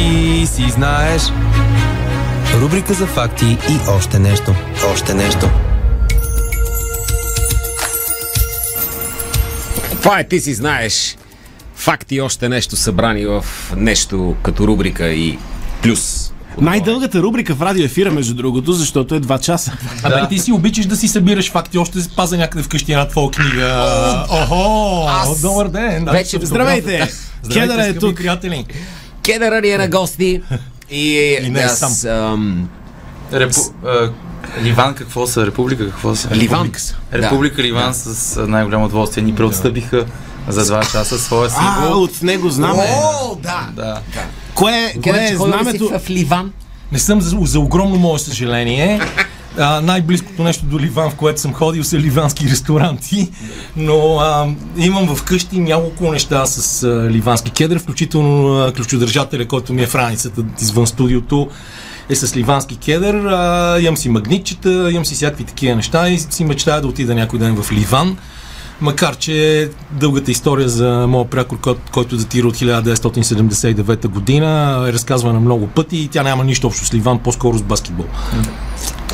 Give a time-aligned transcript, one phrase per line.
[0.00, 1.22] Ти си знаеш.
[2.54, 4.54] Рубрика за факти и още нещо.
[4.92, 5.50] Още нещо.
[10.02, 11.16] Това е ти си знаеш.
[11.74, 13.44] Факти и още нещо събрани в
[13.76, 15.38] нещо като рубрика и
[15.82, 16.32] плюс.
[16.60, 19.72] Най-дългата рубрика в радио ефира, между другото, защото е 2 часа.
[20.02, 23.30] Абе, ти си обичаш да си събираш факти, още се паза някъде вкъщи една твоя
[23.30, 24.24] книга.
[24.30, 25.06] Охо!
[25.08, 26.04] Аз Добър ден!
[26.04, 27.08] Да, вече- Здравейте!
[27.42, 28.16] Здравейте, Кедъра е тук.
[28.16, 28.64] приятели!
[29.22, 30.42] Кедъра ни е на гости.
[30.90, 32.68] И, И не е аз, ам,
[33.32, 33.60] Репу...
[33.86, 34.10] а,
[34.62, 35.46] Ливан какво са?
[35.46, 36.28] Република какво са?
[36.30, 36.72] Ливан.
[37.12, 40.06] Република Ливан с а, най-голямо удоволствие ни преотстъпиха
[40.48, 42.02] за два часа своя А, символ.
[42.02, 42.82] от него знаме.
[42.94, 43.68] О, да!
[43.72, 44.00] Да.
[44.54, 45.88] Кое, кое е ли си знамето?
[45.98, 46.52] в Ливан?
[46.92, 49.00] Не съм за, за огромно мое съжаление.
[49.58, 53.30] А, най-близкото нещо до Ливан, в което съм ходил, са ливански ресторанти,
[53.76, 59.82] но а, имам вкъщи няколко неща с а, ливански кедър, включително а, ключодържателя, който ми
[59.82, 61.48] е в раницата извън студиото,
[62.08, 63.14] е с ливански кедър.
[63.14, 67.38] А, имам си магнитчета, имам си всякакви такива неща и си мечтая да отида някой
[67.38, 68.16] ден в Ливан.
[68.80, 75.40] Макар, че дългата история за моя прякор, кой- който датира от 1979 година, е разказвана
[75.40, 78.06] много пъти и тя няма нищо общо с Ливан, по-скоро с баскетбол.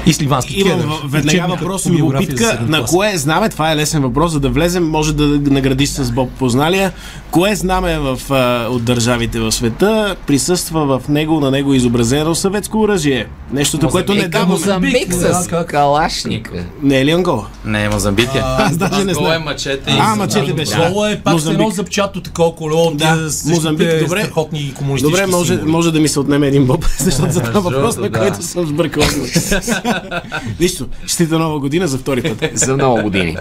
[0.06, 0.88] И с ливански Имам кедър.
[1.04, 2.58] веднага Учебникът въпрос и любопитка.
[2.62, 3.48] На кое знаме?
[3.48, 4.84] Това е лесен въпрос, за да влезем.
[4.84, 6.92] Може да наградиш с Боб позналия.
[7.30, 12.78] Кое знаме в, а, от държавите в света присъства в него, на него изобразено съветско
[12.78, 13.26] оръжие?
[13.52, 14.52] Нещото, което не Е, даваме.
[14.52, 15.68] Мозамбик с как?
[15.68, 16.64] калашника.
[16.82, 17.46] Не е ли Ангола?
[17.64, 18.38] Не е Мозамбик е.
[18.38, 19.44] Аз даже не Ангола е знам.
[19.44, 19.96] мачете.
[20.00, 20.76] А, мачете беше.
[20.78, 23.14] Голо е пак с едно запчато такова колело Да,
[23.46, 24.30] Мозамбик, добре.
[25.02, 25.26] Добре,
[25.66, 29.02] може, да ми се отнеме един боб, защото за това въпрос, на който съм сбъркал.
[30.60, 32.50] Нищо, честита нова година за втори път.
[32.54, 33.36] За много години.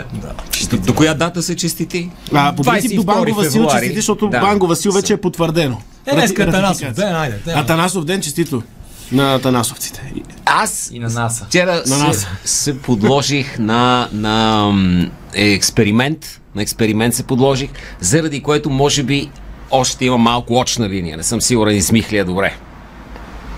[0.69, 2.09] До, до коя дата се честити?
[2.33, 4.39] А, по принцип до 22 Банго Васил честити, защото Да.
[4.39, 5.77] Банго Васил вече е потвърдено.
[6.05, 6.91] Е, днес Рати- Атанасов.
[6.91, 7.37] Ден, айде.
[7.45, 7.57] ден.
[7.57, 8.63] Атанасов ден, честито
[9.11, 10.13] на Атанасовците.
[10.45, 11.45] Аз И на НАСА.
[11.45, 12.27] вчера На се, нас.
[12.45, 14.71] се подложих на, на
[15.33, 16.41] експеримент.
[16.55, 19.29] На експеримент се подложих, заради което може би
[19.71, 21.17] още има малко очна линия.
[21.17, 22.53] Не съм сигурен, измих ли я добре.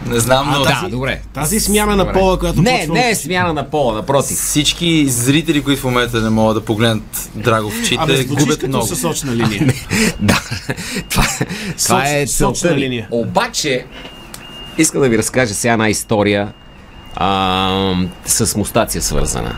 [0.08, 1.22] Не знам, но Да, добре.
[1.34, 2.94] Тази смяна на пола, която Не, почва...
[2.94, 4.38] не е смяна на пола, напротив.
[4.38, 8.56] всички зрители, които в момента не могат да погледнат Драго в очите, Абе, звучиш губят
[8.56, 8.86] като много.
[8.88, 9.74] сочна линия.
[10.20, 10.42] Да,
[11.10, 11.28] това,
[11.78, 13.08] това е Соч- сочна линия.
[13.12, 13.86] Обаче,
[14.78, 16.54] искам да ви разкажа сега една история
[17.16, 17.94] а,
[18.26, 19.56] с мустация свързана.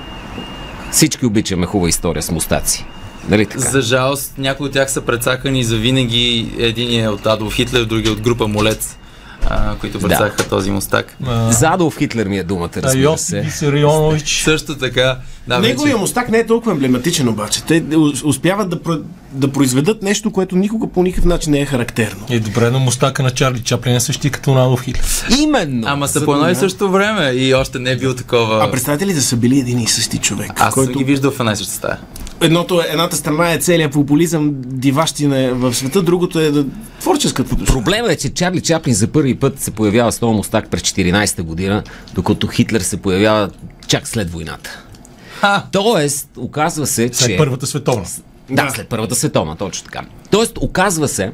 [0.92, 2.86] Всички обичаме хубава история с мустаци.
[3.30, 3.60] Нали така?
[3.60, 6.52] За жалост, някои от тях са прецакани за винаги.
[6.58, 8.98] Един е от Адолф Хитлер, другия от група Молец,
[9.50, 11.16] а, които прецакаха този мустак.
[11.26, 13.42] А, За Адолф Хитлер ми е думата, разбира Йосиф се.
[13.42, 14.42] Висарионович.
[14.44, 15.18] Също така,
[15.50, 17.64] да, Неговия вече, мустак не е толкова емблематичен обаче.
[17.64, 19.02] Те ус- успяват да, про-
[19.32, 22.26] да произведат нещо, което никога по никакъв начин не е характерно.
[22.30, 25.26] Е, добре, но мустака на Чарли Чаплин е същи като на Адолф Хитлер.
[25.40, 25.84] Именно!
[25.88, 28.64] Ама са по едно и също време и още не е бил такова.
[28.64, 30.52] А представете ли да са били един и същи човек?
[30.56, 31.98] Аз съм който ги виждал в една и съща стая.
[32.42, 36.66] едното, е- едната страна е целият популизъм, диващина в света, другото е да...
[37.00, 37.74] творческата душа.
[37.74, 41.44] Проблемът е, че Чарли Чаплин за първи път се появява с този мустак през 14-та
[41.44, 41.84] година,
[42.14, 43.50] докато Хитлер се появява
[43.88, 44.84] чак след войната.
[45.72, 47.38] Тоест, оказва се, След че...
[47.38, 48.06] Първата световна.
[48.50, 50.02] Да, след Първата световна, точно така.
[50.32, 51.32] Тоест, оказва се,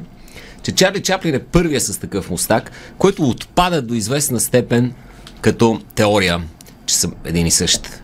[0.62, 4.94] че Чарли Чаплин е първия с такъв мустак, който отпада до известна степен
[5.40, 6.42] като теория,
[6.86, 8.02] че са един и същ.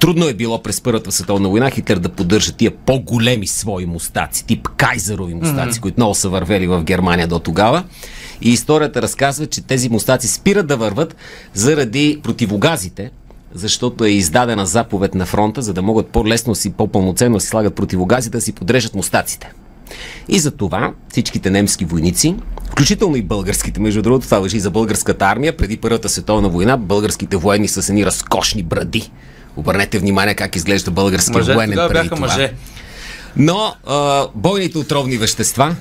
[0.00, 4.68] Трудно е било през Първата световна война Хитлер да поддържа тия по-големи свои мустаци, тип
[4.76, 5.82] кайзерови мустаци, mm-hmm.
[5.82, 7.84] които много са вървели в Германия до тогава.
[8.40, 11.16] И историята разказва, че тези мустаци спират да върват
[11.54, 13.10] заради противогазите,
[13.54, 18.36] защото е издадена заповед на фронта, за да могат по-лесно си, по-пълноценно си слагат противогазите,
[18.36, 19.52] да си подрежат мустаците.
[20.28, 22.36] И за това всичките немски войници,
[22.70, 26.76] включително и българските, между другото, това въжи и за българската армия, преди Първата световна война,
[26.76, 29.10] българските военни с едни разкошни бради.
[29.56, 32.26] Обърнете внимание как изглежда българския Мъже военен преди бяха това.
[32.26, 32.52] мъже.
[33.36, 35.76] Но а, бойните отровни вещества,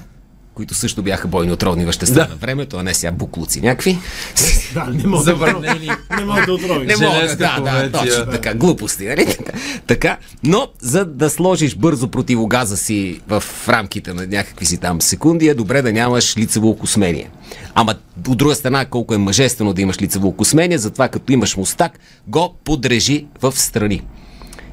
[0.62, 2.28] които също бяха бойни отровни вещества Да.
[2.30, 4.00] на времето, а не сега буклуци някакви.
[4.74, 5.90] Да, не мога, Забранени.
[6.18, 6.88] не мога да отровиш.
[6.88, 7.92] Не мога, да, да, конвенция.
[7.92, 9.26] точно така, глупости, нали?
[9.26, 9.52] Така,
[9.88, 15.48] така, но за да сложиш бързо противогаза си в рамките на някакви си там секунди,
[15.48, 17.30] е добре да нямаш лицево окосмение.
[17.76, 17.96] Ама
[18.28, 22.56] от друга страна, колко е мъжествено да имаш лицево окосмение, затова като имаш мустак, го
[22.64, 24.02] подрежи в страни.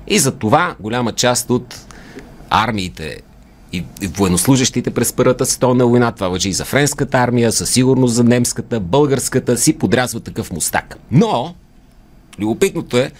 [0.07, 1.75] И за това голяма част от
[2.51, 3.17] армиите
[3.73, 8.25] и военнослужащите през Първата световна война, това въжи и за френската армия, със сигурност за
[8.25, 10.97] немската, българската, си подрязват такъв мустак.
[11.11, 11.55] Но,
[12.39, 13.13] любопитното е,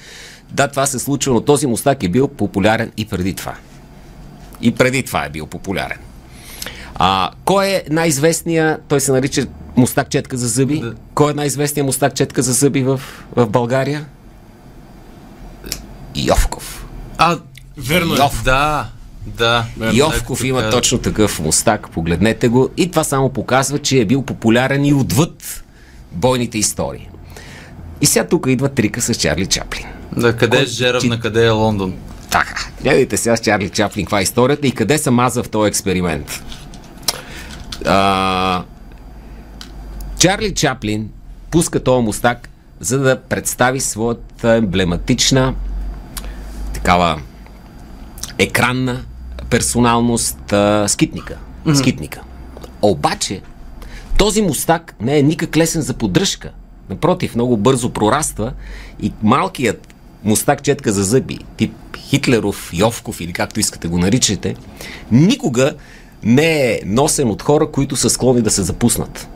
[0.53, 3.55] да, това се случва, но този мустак е бил популярен и преди това.
[4.61, 5.99] И преди това е бил популярен.
[6.95, 8.83] А, кой е най-известният?
[8.89, 9.47] Той се нарича
[9.77, 10.81] мустак четка за зъби.
[10.81, 10.95] Да.
[11.15, 13.01] Кой е най-известният мустак четка за зъби в,
[13.37, 14.07] в България?
[16.17, 16.87] Йовков.
[17.19, 17.39] А,
[17.77, 18.19] Верно е.
[18.19, 18.43] Йов.
[18.45, 18.89] да,
[19.29, 19.65] да.
[19.93, 22.69] Йовков има Така, точно такъв мустак, погледнете го.
[22.77, 25.65] И това само показва, че е бил популярен и отвъд
[26.13, 27.09] бойните истории.
[28.01, 29.85] И сега тук идва трика с Чарли Чаплин.
[30.17, 31.95] Да, къде е Кой- Жерав, ти- на къде е Лондон?
[32.31, 35.69] Така, гледайте сега с Чарли Чаплин каква е историята и къде се маза в този
[35.69, 36.43] експеримент.
[37.87, 38.63] А,
[40.19, 41.09] Чарли Чаплин
[41.51, 42.49] пуска този мустак,
[42.81, 45.55] за да представи своята емблематична
[46.75, 47.21] такава
[48.39, 49.05] екранна
[49.51, 51.37] персоналност а, скитника.
[51.75, 52.21] Скитника.
[52.83, 53.41] Обаче,
[54.19, 56.51] този мустак не е никак лесен за поддръжка.
[56.91, 58.53] Напротив, много бързо прораства
[59.01, 64.55] и малкият мустак четка за зъби, тип Хитлеров, Йовков или както искате го наричате,
[65.13, 65.75] никога
[66.23, 69.29] не е носен от хора, които са склонни да се запуснат.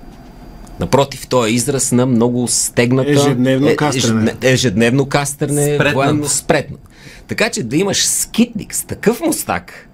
[0.80, 3.10] Напротив, той е израз на много стегната...
[3.10, 3.98] Ежедневно е- кастрене.
[4.22, 5.94] ежедне- Ежедневно кастърне, Спретнат.
[5.94, 6.80] военно спретнат.
[7.28, 9.88] Така че да имаш скитник с такъв мустак,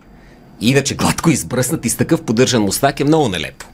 [0.60, 3.66] иначе гладко избръснат и с такъв поддържан мустак е много нелепо.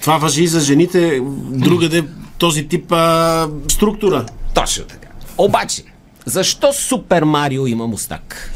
[0.00, 1.20] Това въжи и за жените.
[1.50, 2.04] Другаде
[2.38, 4.26] този тип а, структура.
[4.54, 5.08] Точно така.
[5.38, 5.82] Обаче,
[6.26, 8.50] защо Супер Марио има мустак?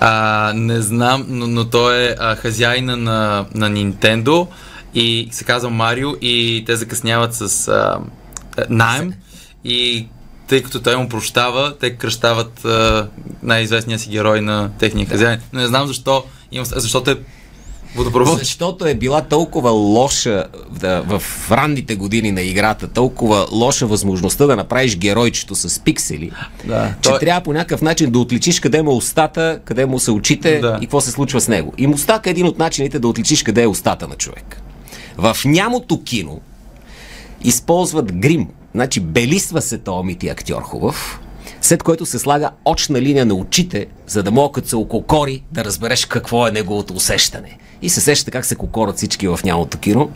[0.00, 4.46] А, не знам, но, но той е а, хазяина на, на Nintendo
[4.94, 7.98] и се казва Марио и те закъсняват с а,
[8.56, 9.12] а, найем
[9.64, 10.08] и
[10.48, 13.08] тъй като той му прощава, те кръщават а,
[13.42, 15.38] най-известния си герой на техния хазяин.
[15.52, 17.16] Но не знам защо, имам, защото е
[17.96, 18.38] водопровод.
[18.38, 24.56] Защото е била толкова лоша да, в ранните години на играта, толкова лоша възможността да
[24.56, 26.30] направиш геройчето с пиксели,
[26.64, 26.94] Да.
[27.02, 30.12] че Той- трябва по някакъв начин да отличиш къде му е устата, къде му са
[30.12, 30.78] очите Да.
[30.80, 31.72] и какво се случва с него.
[31.78, 34.60] И мустак е един от начините да отличиш къде е устата на човек.
[35.16, 36.40] В нямото кино
[37.44, 38.48] използват грим.
[38.74, 41.20] Значи белисва се този мити актьор хубав,
[41.60, 45.64] след което се слага очна линия на очите, за да могат като се ококори да
[45.64, 47.58] разбереш какво е неговото усещане.
[47.82, 50.10] И се сеща как се кокорат всички в нямото кино.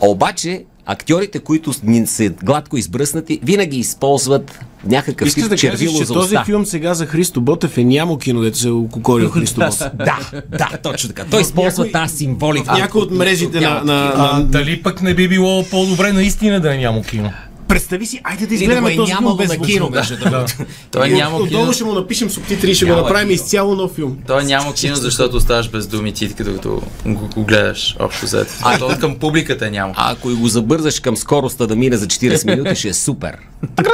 [0.00, 5.98] Обаче, актьорите, които ни са гладко избръснати, винаги използват някакъв Искаш тип да кажеш, червило
[5.98, 6.44] че за този уста.
[6.44, 9.90] филм сега за Христо Ботев е нямо кино, дето се ококори от Христо Ботев.
[9.94, 10.18] Да,
[10.48, 11.24] да, точно така.
[11.24, 12.72] Той използва някой- тази символика.
[12.72, 14.44] Някой от мрежите на, на, А, на...
[14.44, 17.32] дали пък не би било по-добре наистина да е няма кино?
[17.68, 19.66] Представи си, айде да изгледаме е този филм без звук.
[19.66, 19.90] кино.
[20.90, 21.44] Той няма кино.
[21.44, 24.18] Отдолу ще му напишем субтитри и ще го направим изцяло нов филм.
[24.26, 28.52] Той няма кино, защото оставаш без думи ти, докато го, гледаш общо взето.
[28.62, 29.94] А то към публиката е няма.
[29.96, 33.36] А ако и го забързаш към скоростта да мине за 40 минути, ще е супер.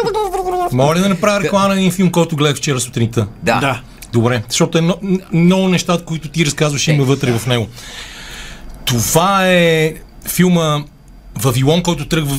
[0.73, 3.27] Мога ли да направя реклама на един филм, който гледах вчера сутринта?
[3.43, 3.61] Да.
[3.61, 3.81] Да.
[4.13, 4.97] Добре, защото е но,
[5.33, 7.69] много неща, които ти разказваш, има вътре в него.
[8.85, 9.95] Това е
[10.29, 10.85] филма
[11.43, 12.39] Вавилон, който тръгва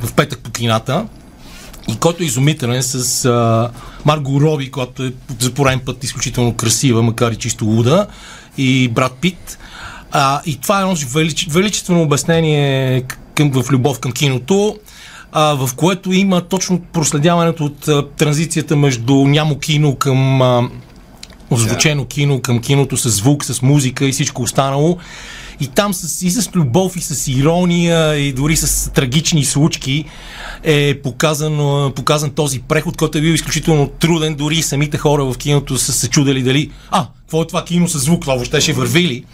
[0.00, 1.06] в, петък по кината
[1.88, 3.70] и който е изумителен с а,
[4.04, 8.06] Марго Роби, която е за пореден път изключително красива, макар и чисто луда,
[8.58, 9.58] и брат Пит.
[10.12, 13.02] А, и това е едно велич, величествено обяснение
[13.34, 14.78] към, в любов към киното,
[15.32, 20.68] а, в което има точно проследяването от а, транзицията между нямо кино към а,
[21.50, 24.98] озвучено кино, към киното с звук, с музика и всичко останало.
[25.60, 30.04] И там с, и с любов, и с ирония, и дори с трагични случки
[30.62, 34.34] е показан, показан този преход, който е бил изключително труден.
[34.34, 37.98] Дори самите хора в киното са се чудели дали а, какво е това кино с
[37.98, 39.24] звук, това въобще ще върви?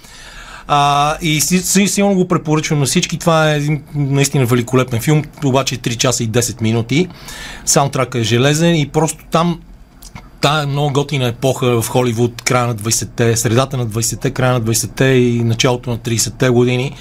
[0.73, 3.19] А, и си, си, силно го препоръчвам на всички.
[3.19, 7.09] Това е един наистина великолепен филм, обаче е 3 часа и 10 минути.
[7.65, 9.61] Саундтрака е железен и просто там
[10.41, 15.05] Та много готина епоха в Холивуд, края на 20-те, средата на 20-те, края на 20-те
[15.05, 16.95] и началото на 30-те години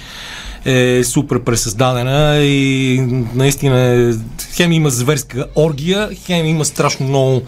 [0.64, 3.00] е супер пресъздадена и
[3.34, 4.12] наистина е,
[4.54, 7.42] хем има зверска оргия, хем има страшно много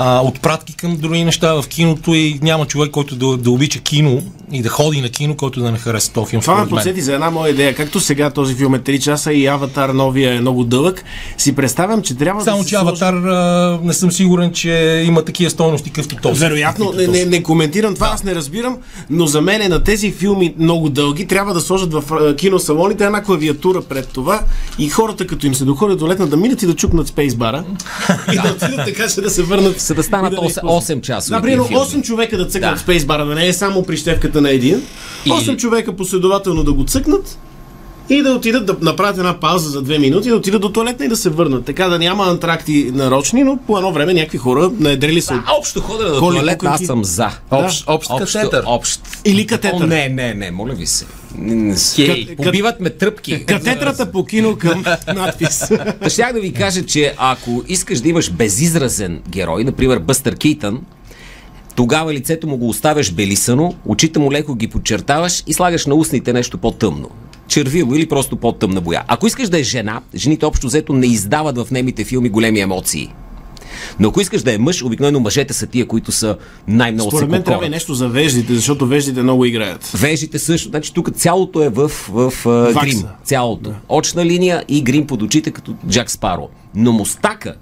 [0.00, 4.22] а, отпратки към други неща в киното и няма човек, който да, да обича кино
[4.52, 6.42] и да ходи на кино, който да не хареса този филм.
[6.42, 7.74] Това ме подсети за една моя идея.
[7.74, 11.04] Както сега този филм е 3 часа и Аватар новия е много дълъг,
[11.38, 15.24] си представям, че трябва Само, да се че Аватар а, не съм сигурен, че има
[15.24, 16.40] такива стойности, какъвто този.
[16.40, 18.76] Вероятно, не, не, не коментирам това, аз не разбирам,
[19.10, 23.22] но за мен е на тези филми много дълги трябва да сложат в киносалоните една
[23.22, 24.40] клавиатура пред това
[24.78, 27.64] и хората, като им се доходят до летна, да минат и да чукнат спейсбара
[28.32, 29.87] и да отидат така, че да се върнат.
[29.88, 30.82] За да станат и не 8, изпуснат.
[30.84, 31.30] 8 часа.
[31.30, 32.80] Да, примерно 8 човека да цъкнат Да.
[32.80, 34.82] спейсбара, да не е само прищевката на един.
[35.24, 37.38] И- 8 човека последователно да го цъкнат
[38.10, 41.08] и да отидат да направят една пауза за две минути, да отидат до туалетна и
[41.08, 41.64] да се върнат.
[41.64, 45.34] Така да няма антракти нарочни, но по едно време някакви хора наедрели се.
[45.34, 47.30] от- А, общо ходене до Коли, туалет, аз съм за.
[47.50, 48.64] Общ, общ катетър.
[48.66, 49.00] Общ.
[49.24, 49.86] Или О, катетър.
[49.86, 51.06] не, не, не, моля ви се.
[51.96, 52.36] Хей.
[52.36, 53.44] Побиват ме тръпки.
[53.44, 55.64] Катедрата по кино към надпис.
[56.08, 60.80] Щях да ви кажа, че ако искаш да имаш безизразен герой, например Бъстър Кейтън,
[61.76, 66.32] тогава лицето му го оставяш белисано, очите му леко ги подчертаваш и слагаш на устните
[66.32, 67.10] нещо по-тъмно.
[67.48, 69.04] Червило или просто по-тъмна боя.
[69.08, 73.12] Ако искаш да е жена, жените общо взето не издават в немите филми големи емоции.
[74.00, 76.36] Но ако искаш да е мъж, обикновено мъжете са тия, които са
[76.68, 79.90] най-много Според мен трябва и нещо за веждите, защото веждите много играят.
[79.94, 80.68] Вежите също.
[80.68, 82.80] Значи тук цялото е в, в, Вакса.
[82.80, 83.04] грим.
[83.24, 83.72] Цялото.
[83.88, 86.48] Очна линия и грим под очите, като Джак Спаро.
[86.74, 87.54] Но мустака,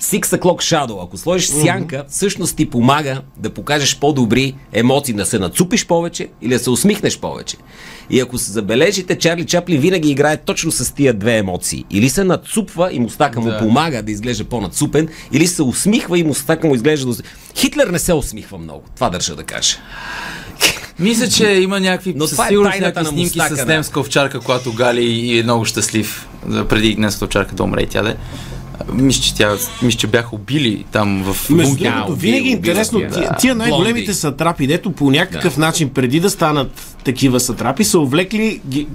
[0.00, 5.38] Six O'Clock Shadow, ако сложиш сянка, всъщност ти помага да покажеш по-добри емоции, да се
[5.38, 7.56] нацупиш повече или да се усмихнеш повече.
[8.10, 11.84] И ако се забележите, Чарли Чаплин винаги играе точно с тия две емоции.
[11.90, 13.58] Или се нацупва и мустака му Да.
[13.58, 17.12] помага да изглежда по-нацупен, или се усмихва и мустака му изглежда...
[17.56, 18.82] Хитлер не се усмихва много.
[18.94, 19.76] Това държа да кажа.
[20.98, 24.00] Мисля, че има някакви, Но със е сигурност тайната някакви на снимки мустака, с немска
[24.00, 26.28] овчарка, която гали и е много щастлив
[26.68, 28.14] преди немската овчарка да умре и тя да е.
[28.92, 33.10] Мисля, че, тя, мисля, че бяха убили там в Между другото, винаги е интересно, тия,
[33.10, 33.36] да.
[33.40, 38.86] тия най-големите сатрапи, дето по някакъв начин, преди да станат такива сатрапи, са увлекли ги,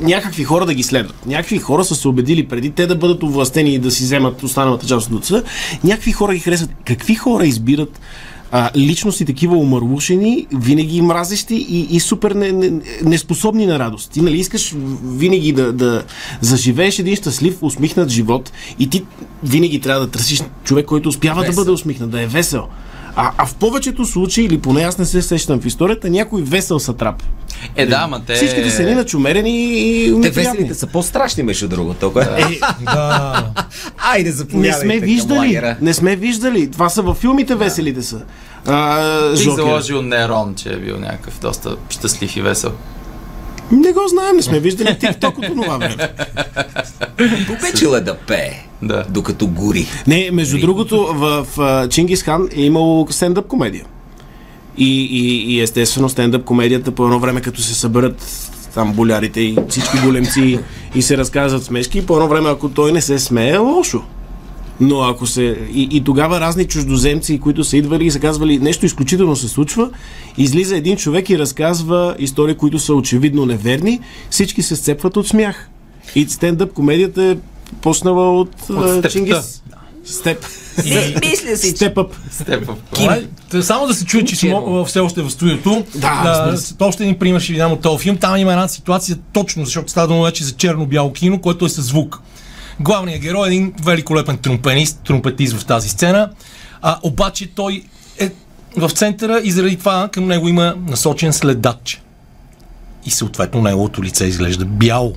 [0.00, 1.26] някакви хора да ги следват.
[1.26, 4.86] Някакви хора са се убедили преди те да бъдат овластени и да си вземат останалата
[4.86, 5.42] част от дуца.
[5.84, 6.70] Някакви хора ги харесват.
[6.84, 8.00] Какви хора избират
[8.54, 14.10] а, личности такива омърлушени, винаги мразещи и, и супер не, не, неспособни на радост.
[14.10, 16.04] Ти нали искаш винаги да, да
[16.40, 19.04] заживееш един щастлив, усмихнат живот и ти
[19.42, 21.64] винаги трябва да търсиш човек, който успява да Весел.
[21.64, 22.66] бъде усмихнат, да е весел.
[23.16, 26.78] А, а в повечето случаи, или поне аз не се сещам в историята, някой весел
[26.78, 27.22] са трап.
[27.76, 28.34] Е, да, ма те...
[28.34, 29.50] Всичките са ни начумерени
[29.90, 32.12] и Те веселите са по-страшни, между другото.
[32.16, 33.46] Е, Да.
[33.98, 35.74] Айде, Не заповядайте сме към виждали.
[35.80, 36.70] Не сме виждали.
[36.70, 38.22] Това са във филмите веселите са.
[38.66, 42.72] А, Ти заложил Нерон, че е бил някакъв доста щастлив и весел.
[43.72, 46.08] Не го знаем, не сме виждали тикток от това време.
[47.50, 48.52] Обичал е да пее,
[48.82, 49.04] Да.
[49.10, 49.86] докато гори.
[50.06, 53.84] Не, между другото, в, в Чингис Хан е имало стендъп комедия.
[54.78, 59.56] И, и, и естествено стендъп комедията по едно време, като се съберат там болярите и
[59.68, 60.58] всички големци
[60.94, 64.02] и се разказват смешки, по едно време, ако той не се смее, е лошо.
[64.80, 65.58] Но ако се...
[65.74, 69.90] И, и тогава разни чуждоземци, които са идвали и са казвали нещо изключително се случва,
[70.38, 74.00] излиза един човек и разказва истории, които са очевидно неверни,
[74.30, 75.68] всички се сцепват от смях.
[76.14, 77.36] И стендъп комедията е
[77.80, 79.10] почнала от, От.
[79.10, 79.62] Чингис.
[80.04, 80.46] Степ.
[81.24, 81.76] Мисля си, че...
[81.76, 82.14] Степ ъп.
[82.30, 82.74] Степа.
[83.08, 84.84] Ай, та Само да се чуе, че Учено.
[84.84, 85.84] все още в студиото.
[85.94, 88.16] Да, да, още един пример ще ви дам от този филм.
[88.16, 91.84] Там има една ситуация точно, защото става дума вече за черно-бяло кино, което е със
[91.84, 92.20] звук.
[92.80, 96.30] Главният герой е един великолепен трумпенист, трумпетист в тази сцена,
[96.82, 97.84] а, обаче той
[98.20, 98.30] е
[98.76, 102.02] в центъра и заради това към него има насочен следач.
[103.06, 105.12] И съответно неговото лице изглежда бяло.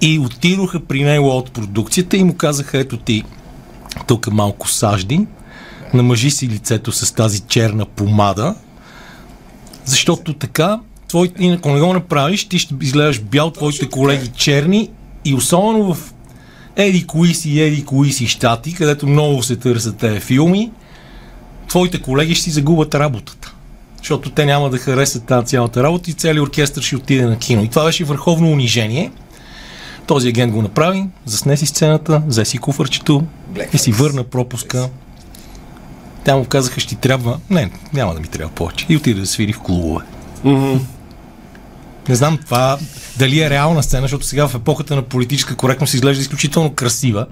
[0.00, 3.22] И отидоха при него от продукцията и му казаха, ето ти,
[4.06, 5.26] тук е малко сажди,
[5.94, 8.54] намажи си лицето с тази черна помада,
[9.84, 14.90] защото така, твой, и ако не го направиш, ти ще изгледаш бял, твоите колеги черни
[15.24, 16.14] и особено в
[16.76, 20.70] еди кои си, еди кои си щати, където много се търсят тези филми,
[21.68, 23.54] твоите колеги ще си загубят работата.
[23.98, 27.64] Защото те няма да харесат тази цялата работа и целият оркестър ще отиде на кино.
[27.64, 29.12] И това беше върховно унижение.
[30.06, 33.22] Този агент го направи, засне си сцената, взе си куфърчето
[33.72, 34.88] и си върна пропуска.
[36.24, 37.38] Тя му казаха, ще ти трябва.
[37.50, 38.86] Не, няма да ми трябва повече.
[38.88, 40.04] И отиде да свири в клубове.
[42.08, 42.78] Не знам това
[43.18, 47.26] дали е реална сцена, защото сега в епохата на политическа коректност изглежда изключително красива,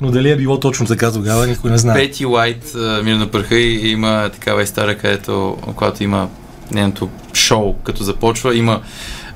[0.00, 1.94] но дали е било точно така тогава, никой не знае.
[1.96, 2.72] Пети Уайт,
[3.04, 6.28] Мир на пърха и има такава история, където, когато има
[6.72, 8.80] нейното шоу, като започва, има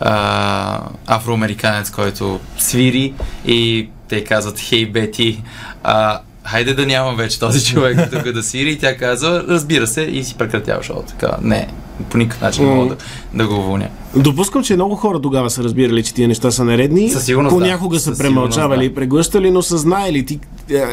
[0.00, 3.14] а, афроамериканец, който свири
[3.46, 5.42] и те казват, хей, Бети,
[5.82, 10.02] а, хайде да няма вече този човек тук да свири и тя казва, разбира се
[10.02, 11.06] и си прекратява шоуто.
[11.06, 11.68] Така, не,
[12.10, 12.96] по никакъв начин не мога да,
[13.34, 13.88] да го уволня.
[14.16, 17.10] Допускам, че много хора тогава са разбирали, че тия неща са наредни.
[17.10, 18.00] Със сигурност Понякога да.
[18.00, 20.26] са премълчавали сигурност и преглъщали, но са знаели.
[20.26, 20.84] Ти, е,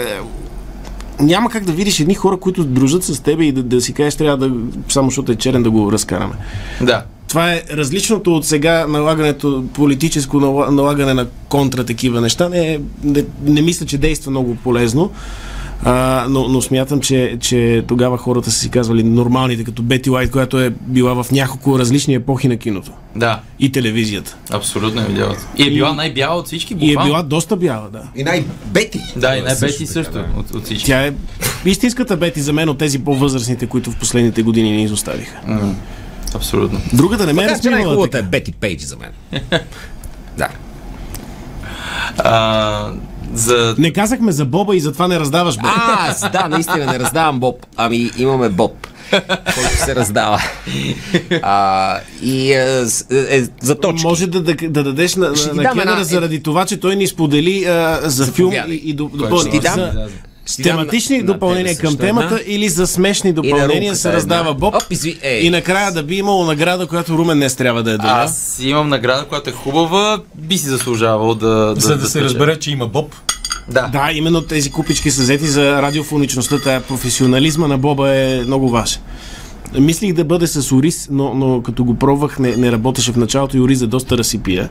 [1.20, 4.16] няма как да видиш едни хора, които дружат с тебе и да, да си кажеш,
[4.16, 4.56] трябва да,
[4.90, 6.34] само защото е черен, да го разкараме.
[6.82, 7.04] Да.
[7.28, 12.50] Това е различното от сега налагането, политическо нала- налагане на контра такива неща.
[12.50, 15.12] Не, не, не мисля, че действа много полезно.
[15.86, 20.32] А, но, но смятам, че, че тогава хората са си казвали нормалните, като Бети Лайт,
[20.32, 24.38] която е била в няколко различни епохи на киното Да, и телевизията.
[24.52, 25.36] абсолютно е видяла.
[25.58, 27.06] И е била най-бяла от всички, И е буквално.
[27.06, 28.04] била доста бяла, да.
[28.16, 29.00] И най-бети.
[29.16, 30.40] Да, и най-бети Също също, така, да.
[30.40, 30.86] от, от всички.
[30.86, 31.14] Тя е
[31.66, 35.40] истинската Бети за мен от тези по-възрастните, които в последните години ни изоставиха.
[35.48, 35.76] М,
[36.36, 36.82] Абсолютно.
[36.94, 39.42] Другата не ме е размивала най-хубавата е Бети Пейдж за мен.
[40.38, 40.48] да.
[42.18, 42.92] А,
[43.34, 43.76] за...
[43.78, 45.66] Не казахме за Боба и затова не раздаваш Боб.
[45.68, 47.66] А, да, наистина не раздавам Боб.
[47.78, 48.88] Ами имаме Боб,
[49.46, 50.42] който се раздава.
[51.42, 54.08] А, и е, с- е, за точки.
[54.08, 57.08] Може да, да, да дадеш на, на дам Кенъра една- заради това, че той ни
[57.08, 58.76] сподели а, за филм Заповядай.
[58.76, 59.42] и, и до, Кой допълни.
[59.42, 59.76] ще ти дам?
[59.76, 60.08] За
[60.60, 62.40] Дам тематични на- на допълнения тебе към темата една.
[62.48, 64.54] или за смешни на допълнения румката се раздава една.
[64.54, 64.76] Боб.
[64.76, 65.20] Оп, изви...
[65.22, 65.40] Ей.
[65.40, 68.10] И накрая да би имало награда, която Румен днес трябва да е добра.
[68.12, 71.74] Аз имам награда, която е хубава, би си заслужавал да...
[71.78, 72.26] За да се спечеля.
[72.26, 73.16] разбере, че има Боб.
[73.68, 73.88] Да.
[73.88, 76.60] Да, именно тези купички са взети за радиофоничността.
[76.60, 79.02] Тая професионализма на Боба е много важен.
[79.80, 83.58] Мислих да бъде с ориз, но, но като го пробвах не, не работеше в началото
[83.58, 84.70] и ориза доста разсипия.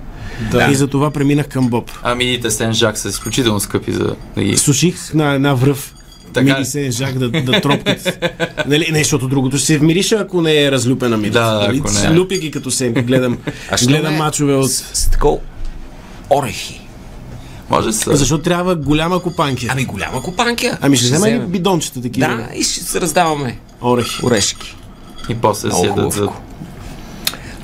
[0.53, 0.69] Да.
[0.71, 1.91] И затова преминах към Боб.
[2.03, 4.57] А мините Сен Жак са изключително скъпи за да ги...
[4.57, 5.95] Суших на една връв.
[6.33, 6.65] Така Мири ли?
[6.65, 8.25] се жак да, да тропкат.
[8.67, 11.31] нали, не, защото другото ще се вмириша, ако не е разлюпена ми.
[11.31, 11.79] Да, нали?
[11.79, 12.15] ако не е.
[12.15, 13.39] Люпя ги като се гледам,
[13.71, 14.71] А гледам мачове от...
[14.73, 15.39] С, с такова
[16.31, 16.81] орехи.
[17.71, 18.17] Може с...
[18.17, 19.67] Защото трябва голяма копанка.
[19.69, 20.79] Ами голяма копанка.
[20.81, 21.51] Ами ще взема и вземем.
[21.51, 22.27] бидончета такива.
[22.27, 24.27] Да, и ще се раздаваме Орехи.
[24.27, 24.77] орешки.
[25.29, 26.21] И после Много ядат за...
[26.21, 26.41] хубаво.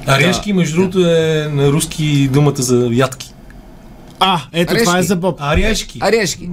[0.06, 3.32] Арешки, между другото, е на руски думата за ядки.
[4.20, 4.84] А, ето Арешки.
[4.84, 5.36] това е за Боб.
[5.40, 5.98] Арешки.
[6.02, 6.50] Арешки.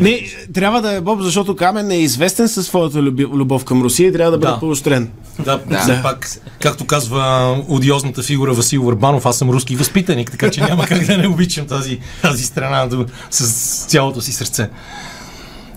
[0.00, 0.22] Не,
[0.54, 4.30] трябва да е Боб, защото Камен е известен със своята любов към Русия и трябва
[4.30, 4.60] да бъде Да.
[4.60, 5.10] поощрен.
[5.38, 5.78] Да, да.
[5.80, 6.28] Все пак,
[6.60, 11.18] както казва одиозната фигура Васил Върбанов, аз съм руски възпитаник, така че няма как да
[11.18, 12.88] не обичам тази, тази страна
[13.30, 13.44] с
[13.86, 14.70] цялото си сърце.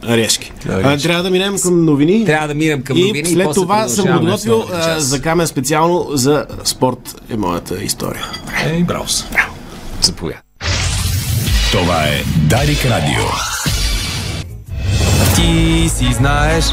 [0.08, 0.52] Арешки.
[0.70, 2.26] А, трябва да минем към новини.
[2.26, 4.64] Трябва да минем към и новини и след после това съм подготвил
[4.98, 8.26] за Камен специално за спорт е моята история.
[8.66, 9.26] Ей, браво се.
[10.02, 10.42] Заповядай.
[11.72, 13.26] Това е Дарик Радио.
[15.36, 16.66] Ти си знаеш.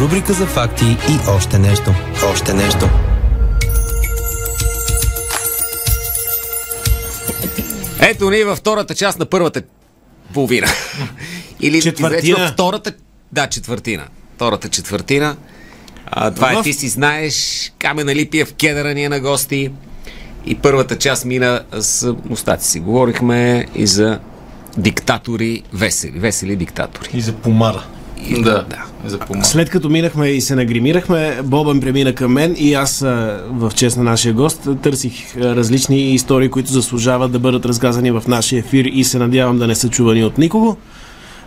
[0.00, 1.94] Рубрика за факти и още нещо.
[2.32, 2.88] Още нещо.
[8.00, 9.62] Ето ни във втората част на първата
[10.34, 10.66] половина.
[11.64, 12.18] Или Четвъртина.
[12.18, 12.92] изречено втората...
[13.32, 14.02] Да, четвъртина.
[14.36, 15.36] Втората четвъртина.
[16.06, 17.34] А, това е В- ти си знаеш.
[17.78, 19.70] Камена Липиев, кедъра ни е на гости.
[20.46, 22.80] И първата част мина с мустаци си.
[22.80, 24.18] Говорихме и за
[24.78, 26.18] диктатори весели.
[26.18, 27.08] Весели диктатори.
[27.14, 27.84] И за помада.
[28.20, 28.64] И, Да,
[29.04, 29.50] за помощ.
[29.50, 33.00] След като минахме и се нагримирахме, Бобън премина към мен и аз
[33.44, 38.58] в чест на нашия гост търсих различни истории, които заслужават да бъдат разказани в нашия
[38.58, 40.76] ефир и се надявам да не са чувани от никого.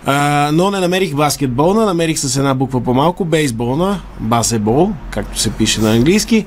[0.07, 5.81] А, но не намерих баскетболна, намерих с една буква по-малко бейсболна, басебол, както се пише
[5.81, 6.45] на английски.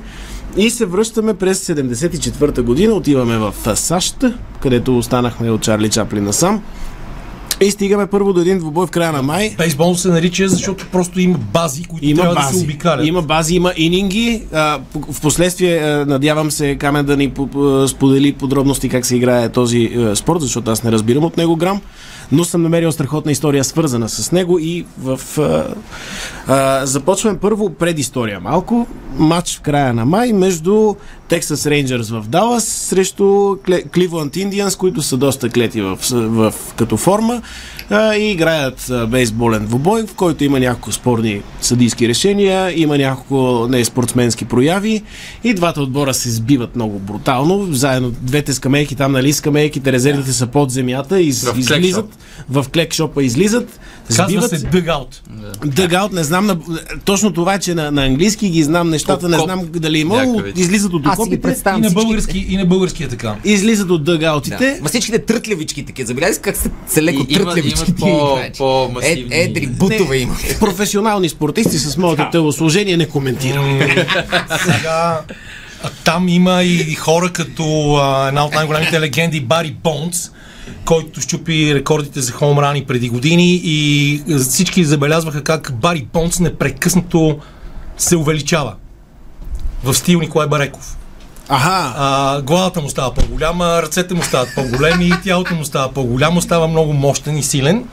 [0.57, 4.25] И се връщаме през 74-та година, отиваме в САЩ,
[4.61, 6.63] където останахме от Чарли Чаплин насам.
[7.61, 9.55] И стигаме първо до един двубой в края на май.
[9.59, 12.59] Бейсбол се нарича, защото просто има бази, които Има трябва да бази.
[12.59, 13.07] се обикалят.
[13.07, 14.43] Има бази, има ининги.
[14.95, 19.91] В последствие, надявам се, Камен да ни по- по- сподели подробности как се играе този
[20.15, 21.81] спорт, защото аз не разбирам от него грам.
[22.33, 25.21] Но съм намерил страхотна история, свързана с него и в...
[25.39, 25.75] А,
[26.47, 28.87] а, започваме първо предистория малко.
[29.19, 30.95] Матч в края на май между
[31.31, 33.23] Texas Rangers в Далас срещу
[33.67, 37.43] Cleveland Indians, които са доста клети в, в, като форма
[37.91, 43.67] а, и играят а, бейсболен двубой, в който има няколко спорни съдийски решения, има няколко
[43.69, 45.03] неспортсменски прояви
[45.45, 47.69] и двата отбора се сбиват много брутално.
[47.73, 52.19] Заедно двете скамейки, там нали скамейките, резервите са под земята, из, В излизат,
[52.51, 53.81] в клек шопа излизат,
[54.17, 55.23] Казва се дъгаут.
[55.65, 56.57] Дъгаут, не знам, на,
[57.05, 61.03] точно това, че на, на английски ги знам нещата, не знам дали има, излизат от
[61.07, 63.37] Аз си ги окопите, И на, български, и на български е така.
[63.45, 64.57] излизат от дъгаутите.
[64.57, 64.83] Да.
[64.83, 66.07] Ма всичките трътлявички такива.
[66.07, 67.95] Забелязай как са, са леко трътлявички.
[67.95, 69.35] по- по-масивни.
[69.35, 70.37] Е, едри бутове има.
[70.61, 73.81] Професионални спортисти с моето телосложение не коментирам.
[74.65, 75.21] Сега
[76.05, 80.31] там има и хора като а, една от най-големите легенди Бари Бонс,
[80.85, 87.39] който щупи рекордите за хоумрани преди години и всички забелязваха как Бари Бонс непрекъснато
[87.99, 88.75] се увеличава
[89.85, 90.97] в стил Николай Бареков.
[91.49, 96.69] Аха, А, главата му става по-голяма, ръцете му стават по-големи, тялото му става по-голямо, става
[96.69, 97.85] много мощен и силен.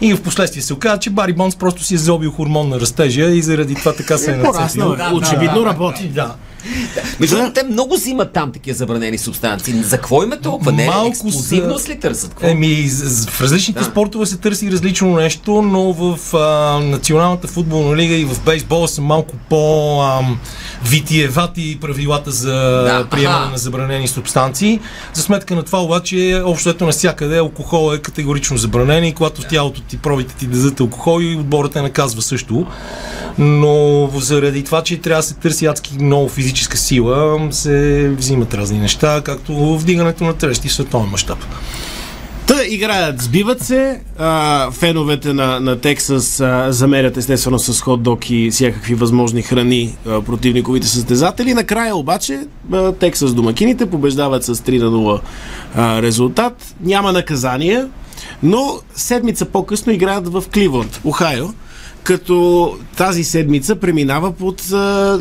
[0.00, 3.24] И в последствие се оказа, че Бари Бонс просто си е заобил хормон на растежа
[3.24, 4.52] и заради това така се е нацепил.
[4.52, 5.16] пораснал.
[5.16, 6.08] Очевидно работи.
[6.08, 6.34] Да.
[7.20, 9.74] Между другото, те много взимат там такива забранени субстанции.
[9.74, 10.72] За какво им е толкова?
[10.72, 12.28] Не, Малко експлозивност са- ли търсят?
[12.30, 12.46] Какво?
[12.46, 12.88] Еми,
[13.28, 13.84] в различните Да.
[13.84, 16.38] спортове се търси различно нещо, но в а,
[16.80, 19.56] Националната футболна лига и в бейсбола са малко по
[20.02, 20.38] ам,
[20.84, 23.50] витиевати правилата за Да, приемане аха.
[23.50, 24.80] на забранени субстанции.
[25.14, 26.10] За сметка на това обаче,
[26.44, 30.80] общо ето навсякъде алкохол е категорично забранен и когато в тялото ти пробите ти дадат
[30.80, 32.66] алкохол и отборът те наказва също.
[33.38, 33.70] Но
[34.10, 39.20] заради това, че трябва да се търси адски много физическа сила, се взимат разни неща,
[39.24, 41.38] както вдигането на трещи в световен мащаб.
[42.46, 48.50] Та играят, сбиват се, а, феновете на, на Тексас а, замерят естествено с хот-дог и
[48.50, 51.54] всякакви възможни храни а, противниковите състезатели.
[51.54, 52.40] Накрая обаче
[52.72, 55.20] а, Тексас домакините побеждават с 3 на 0
[55.74, 56.74] а, резултат.
[56.80, 57.88] Няма наказания,
[58.42, 61.52] но седмица по-късно играят в Кливланд, Охайо,
[62.02, 65.18] като тази седмица преминава под а,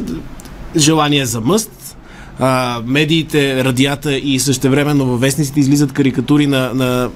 [0.76, 1.98] желание за мъст,
[2.40, 7.10] а, медиите, радията и същевременно във вестниците излизат карикатури на, на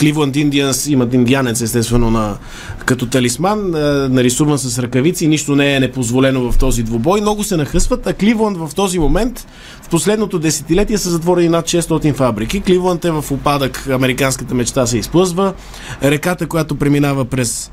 [0.00, 2.36] Кливланд Индианс, имат индианец естествено на,
[2.84, 3.70] като талисман,
[4.14, 7.20] нарисуван с ръкавици, нищо не е непозволено в този двубой.
[7.20, 9.46] Много се нахъсват, а Кливланд в този момент
[9.82, 12.60] в последното десетилетие са затворени над 600 фабрики.
[12.60, 15.52] Кливланд е в опадък, американската мечта се изплъзва.
[16.02, 17.70] Реката, която преминава през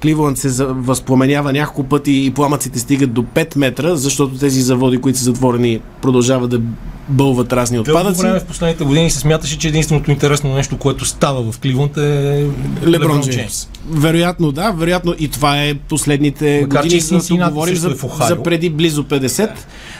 [0.00, 5.18] Кливланд се възпламенява няколко пъти и пламъците стигат до 5 метра, защото тези заводи, които
[5.18, 6.60] са затворени, продължават да
[7.08, 8.22] бълват разни Дълго отпадъци.
[8.22, 12.46] време в последните години се смяташе, че единственото интересно нещо, което става в Кливланд е
[12.86, 13.68] Леброн Джеймс.
[13.90, 17.76] Вероятно да, вероятно и това е последните Макар, че години, и за да Синсинати говорим
[17.76, 19.50] също за, е за преди близо 50.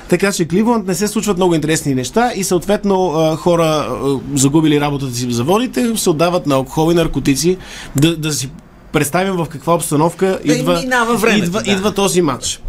[0.08, 2.96] Така че Кливланд не се случват много интересни неща и съответно
[3.36, 3.98] хора
[4.34, 7.56] загубили работата си в заводите се отдават на алкохол и наркотици
[7.96, 8.48] да, да си
[8.98, 10.82] представим в каква обстановка Да идва,
[11.16, 11.70] времето, идва, да.
[11.70, 12.60] идва този матч.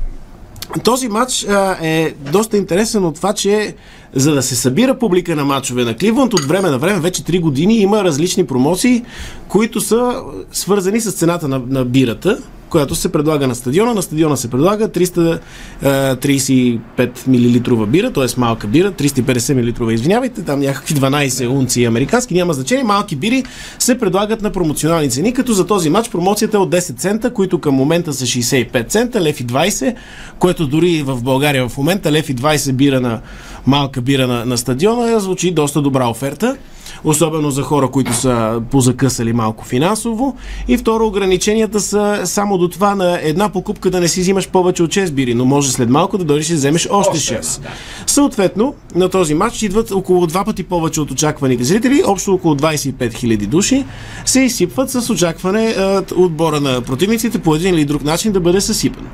[0.84, 3.76] Този матч а, е доста интересен от това, че
[4.16, 7.42] за да се събира публика на матчове на Кливланд, от време на време, вече 3
[7.42, 9.04] години, има различни промоции,
[9.48, 12.38] които са свързани с цената на, на бирата,
[12.70, 13.94] която се предлага на стадиона.
[13.94, 16.80] На стадиона се предлага 335
[17.28, 18.26] мл бира, т.е.
[18.38, 22.84] малка бира, 350 мл, извинявайте, там някакви 12 унции американски, няма значение.
[22.84, 23.44] Малки бири
[23.80, 27.60] се предлагат на промоционални цени, като за този матч промоцията е от 10 цента, които
[27.60, 29.96] към момента са 65 цента, лев и 20,
[30.40, 33.22] което дори в България в момента лев и 20 бира на
[33.70, 36.58] малка бира на, на стадиона звучи доста добра оферта
[37.04, 40.36] особено за хора, които са позакъсали малко финансово.
[40.68, 44.84] И второ, ограниченията са само до това на една покупка да не си взимаш повече
[44.84, 47.62] от 6 бири, но може след малко да дойдеш и вземеш още 6.
[48.08, 52.94] Съответно, на този матч идват около два пъти повече от очакваните зрители, общо около 25
[52.94, 53.86] 000 души,
[54.26, 58.62] се изсипват с очакване а, отбора на противниците по един или друг начин да бъде
[58.62, 59.08] съсипан.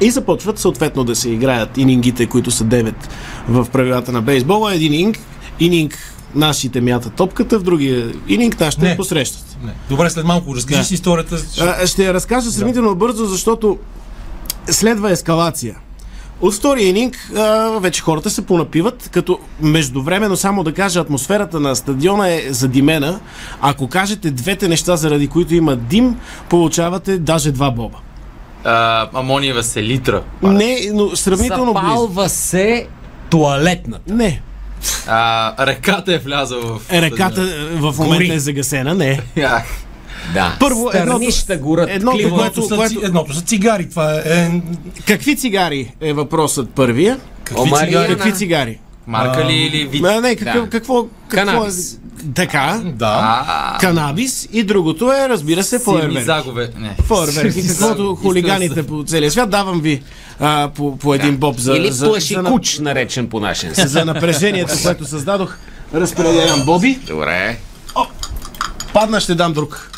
[0.00, 2.94] И започват съответно да се играят инингите, които са 9
[3.48, 4.74] в правилата на бейсбола.
[4.74, 5.18] Един ининг,
[5.60, 5.98] ининг
[6.34, 8.96] нашите мятат топката, в другия ининг нашите Не.
[8.96, 9.56] посрещат.
[9.64, 9.72] Не.
[9.88, 10.84] Добре, след малко разкажи Да.
[10.86, 11.36] си историята.
[11.60, 13.78] А, ще я разкажа сравнително бързо, защото
[14.70, 15.76] следва ескалация.
[16.40, 17.42] От втория ининг а,
[17.80, 23.20] вече хората се понапиват, като междувременно само да кажа, атмосферата на стадиона е задимена.
[23.60, 26.16] Ако кажете двете неща, заради които има дим,
[26.48, 27.96] получавате даже два боба.
[28.64, 30.22] А, амониева селитра.
[30.42, 31.86] Не, но сравнително близо.
[31.86, 32.86] Запалва се
[33.30, 34.14] туалетната.
[34.14, 34.42] Не.
[35.06, 36.92] А, ръката е влязла в...
[36.92, 39.20] Реката е, в момента е загасена, не.
[40.34, 40.56] Да.
[40.60, 41.90] Първо, едното- Стърнища горят.
[41.90, 42.36] едното, Кливланд.
[42.54, 43.90] което- Едното, са, ци- едното са цигари.
[43.90, 44.60] Това е...
[45.06, 47.18] Какви цигари е въпросът първия?
[47.44, 48.08] какви цигари?
[48.08, 48.78] Какви цигари?
[49.10, 50.04] Марка ли или вид?
[50.04, 50.68] А, не, какво, Да.
[50.68, 51.92] какво, какво Канабис.
[51.92, 51.96] е?
[52.34, 53.44] Така, Да.
[53.48, 56.24] А, канабис и другото е, разбира се, силни фойерверки.
[56.24, 56.70] загове.
[56.78, 56.96] Не.
[57.04, 59.50] Фойерверки, каквото хулиганите по целия свят.
[59.50, 60.02] Давам ви
[60.40, 63.72] а, по, по един боб за, Или за, плаши за, на- куч, наречен по нашия
[63.76, 65.56] за напрежението, което създадох.
[65.94, 66.98] Разпределям боби.
[67.06, 67.56] Добре.
[68.92, 69.90] Падна, ще дам друг.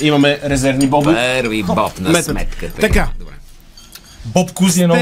[0.00, 1.04] Имаме резервни боби.
[1.06, 2.24] Първи боб на Метът.
[2.24, 2.80] сметката.
[2.80, 3.08] Така.
[3.18, 3.32] Добре.
[4.24, 5.00] Боб Кузи е много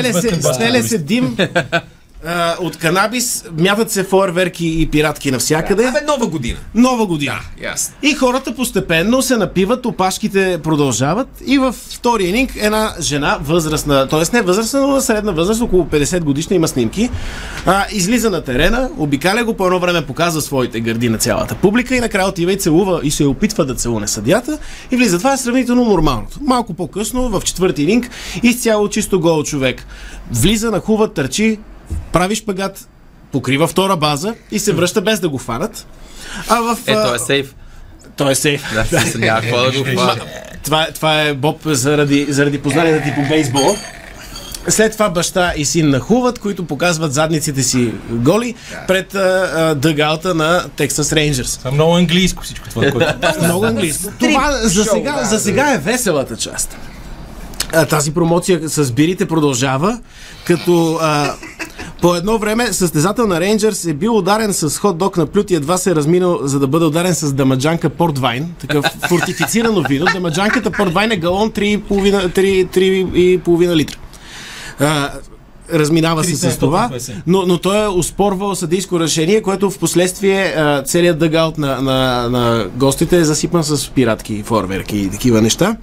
[0.55, 1.37] Стеле се, се дим
[2.27, 5.85] а, от канабис, мятат се фойерверки и пиратки навсякъде.
[5.85, 6.59] Абе, нова година.
[6.75, 7.41] Нова година.
[7.63, 7.95] Ясно.
[8.03, 14.37] И хората постепенно се напиват, опашките продължават и във втория ининг една жена, възрастна, т.е.
[14.37, 17.11] не възрастна, но на средна възраст, около 50 годишна, има снимки,
[17.67, 21.97] а, излиза на терена, обикаля го, по едно време показва своите гърди на цялата публика
[21.97, 24.59] и накрая отива и целува и се опитва да целуне съдята
[24.91, 25.19] и влиза.
[25.19, 26.39] Това е сравнително нормалното.
[26.41, 28.11] Малко по-късно, в четвърти ининг,
[28.43, 29.87] изцяло чисто гол човек.
[30.33, 31.59] Влиза, нахува, търчи,
[32.13, 32.89] прави шпагат,
[33.33, 35.87] покрива втора база и се връща без да го фанат.
[36.49, 36.79] А в...
[36.87, 37.55] Ето а, е сейф.
[38.17, 38.75] той е сейф.
[38.75, 40.21] Да, смисъл, няма какво да го хвана.
[40.65, 43.77] Това, това е Боб заради, заради познанията ти по бейсбол.
[44.69, 48.55] След това баща и син нахуват, които показват задниците си голи
[48.89, 49.77] пред а,
[50.35, 51.59] на Texas Rangers.
[51.59, 53.15] Това е много английско всичко това, което...
[53.45, 54.13] Много английско.
[54.21, 56.77] Това за сега, за сега е веселата част.
[57.77, 60.01] А, тази промоция с бирите продължава,
[60.47, 61.35] като а,
[62.01, 65.77] по едно време състезател на Рейнджърс е бил ударен с хот-дог на плют и едва
[65.77, 70.07] се е разминал, за да бъде ударен с дамаджанка портвайн, такъв фортифицирано вино.
[70.13, 73.97] Дамаджанката портвайн е галон 3,5 3, 3,5 литра.
[74.81, 75.11] А,
[75.73, 76.61] разминава се с 350.
[76.61, 76.91] това,
[77.27, 82.69] но, но той е успорвал съдийско решение, което в последствие целият дъгаут на, на, на
[82.77, 85.77] гостите е засипан с пиратки, форверки и такива неща.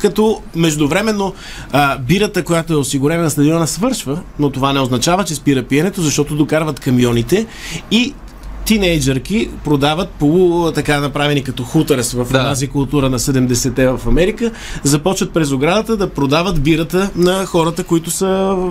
[0.00, 1.34] Като междувременно
[1.72, 6.02] а, бирата, която е осигурена на стадиона, свършва, но това не означава, че спира пиенето,
[6.02, 7.46] защото докарват камионите
[7.90, 8.14] и
[8.64, 12.42] тинейджърки продават полу така направени като хутърс в Да.
[12.42, 14.50] тази култура на 70-те в Америка,
[14.82, 18.26] започват през оградата да продават бирата на хората, които са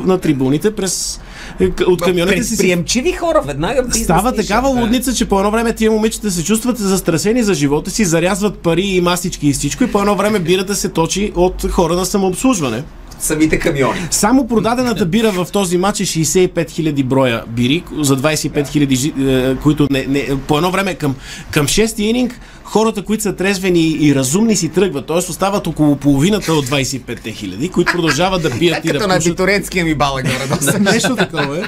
[0.06, 1.22] на трибуните през
[1.60, 2.50] е, от камионите си.
[2.50, 6.44] си Предприемчиви хора веднага бизнес Става такава лудница, че по едно време тия момичета се
[6.44, 10.40] чувстват застрасени за живота си, зарязват пари и масички и всичко и по едно време
[10.40, 12.84] бирата се точи от хора на самообслужване.
[13.24, 14.00] Самите камиони.
[14.12, 19.52] Само продадената бира в този матч е 65 000 броя бири за 25 000, жи-
[19.52, 21.16] е, които не, не, по едно време към,
[21.52, 25.18] към 6 ининг хората, които са трезвени и разумни си тръгват, т.е.
[25.18, 29.32] остават около половината от 25 хиляди, които продължават да пият и да Като на пушат.
[29.32, 31.62] Титурецкия ми бала горе Нещо такова е.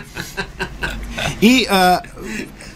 [1.42, 2.00] И а,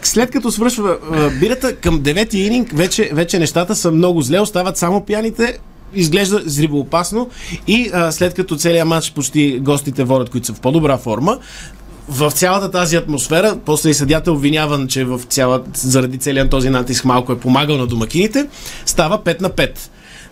[0.01, 4.77] след като свършва а, бирата, към девети ининг вече, вече нещата са много зле, остават
[4.77, 5.57] само пияните,
[5.93, 7.29] изглежда зривоопасно
[7.67, 11.37] и а, след като целият матч почти гостите водят, които са в по-добра форма,
[12.09, 17.05] в цялата тази атмосфера, после и съдята обвиняван, че в цяла, заради целият този натиск
[17.05, 18.47] малко е помагал на домакините,
[18.85, 19.71] става 5 на 5.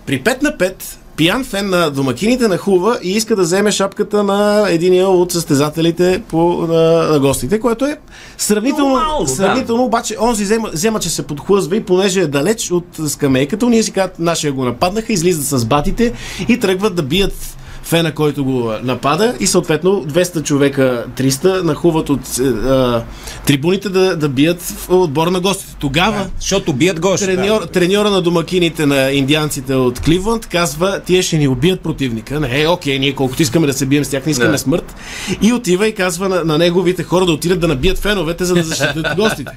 [0.06, 0.74] При 5 на 5
[1.18, 6.68] пиян фен на домакините нахува и иска да вземе шапката на единия от състезателите по,
[6.68, 7.98] на, на гостите, което е
[8.38, 9.32] сравнително, Нормално, да.
[9.32, 13.84] сравнително обаче онзи взема, взема, че се подхлъзва и понеже е далеч от скамейката, ние
[13.84, 16.14] си казват, нашия го нападнаха, излизат с батите
[16.48, 17.57] и тръгват да бият
[17.88, 23.04] фена, който го напада и съответно 200 човека, 300 нахуват от е, а,
[23.46, 25.76] трибуните да, да бият в отбора на гостите.
[25.80, 27.26] Тогава Защото бият гости.
[27.26, 32.40] треньор, треньора на домакините на индианците от Кливланд казва, тия ще ни убият противника.
[32.40, 34.58] Не, е, окей, ние колкото искаме да се бием с тях, не искаме Да.
[34.58, 34.96] смърт.
[35.42, 38.64] И отива и казва на, на неговите хора да отидат да набият феновете, за да
[38.64, 39.52] защитят гостите.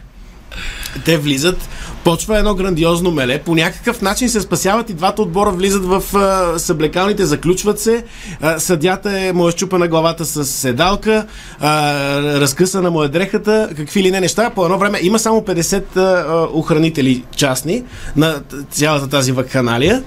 [1.04, 1.68] Те влизат,
[2.04, 6.58] почва едно грандиозно меле, по някакъв начин се спасяват и двата отбора влизат в а,
[6.58, 8.04] съблекалните, заключват се,
[8.40, 11.26] а, съдята е, му е щупана главата с седалка,
[11.60, 11.92] а,
[12.40, 14.50] разкъсана му е дрехата, какви ли не неща.
[14.50, 17.84] По едно време има само 50 а, охранители частни
[18.16, 20.02] на цялата тази вакханалия,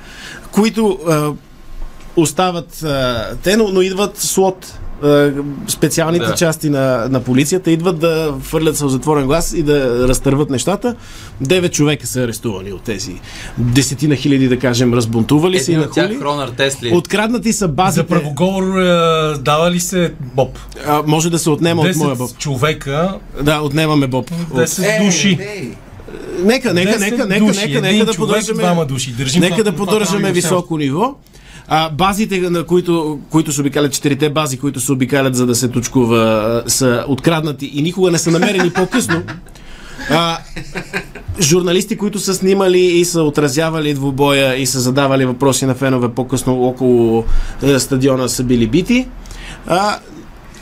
[0.51, 1.31] които а,
[2.15, 4.79] остават а, те, но, но идват слот.
[5.03, 5.31] А,
[5.67, 6.35] Специалните Да.
[6.35, 10.95] части на, на полицията идват да фърлят сълзатворен глас и да разтърват нещата.
[11.41, 13.15] Девет човека са арестувани от тези
[13.57, 16.19] десетина хиляди, да кажем, разбунтували се и от тях.
[16.19, 16.91] Хронар Тесли.
[16.93, 18.01] Откраднати са базите.
[18.01, 18.83] За правоговор е,
[19.37, 20.59] дава ли се Боб?
[20.87, 22.37] А, може да се отнема от моя 10 боб.
[22.37, 24.31] човека, Да, отнемаме боб.
[24.51, 24.59] От...
[24.59, 25.37] 10 души.
[26.39, 27.59] Нека, нека, 10 нека, нека, души.
[27.59, 28.59] нека, Един нека да поддържаме.
[28.59, 29.11] двама души.
[29.11, 31.15] Държим Нека да поддържаме високо ниво.
[31.75, 35.67] А, базите, на които, които се обикалят, четирите бази, които се обикалят за да се
[35.67, 39.23] точкува, са откраднати и никога не са намерени по-късно.
[40.09, 40.37] А,
[41.39, 46.63] журналисти, които са снимали и са отразявали двубоя и са задавали въпроси на фенове по-късно
[46.63, 47.25] около
[47.63, 49.07] е, стадиона са били бити.
[49.67, 49.99] А,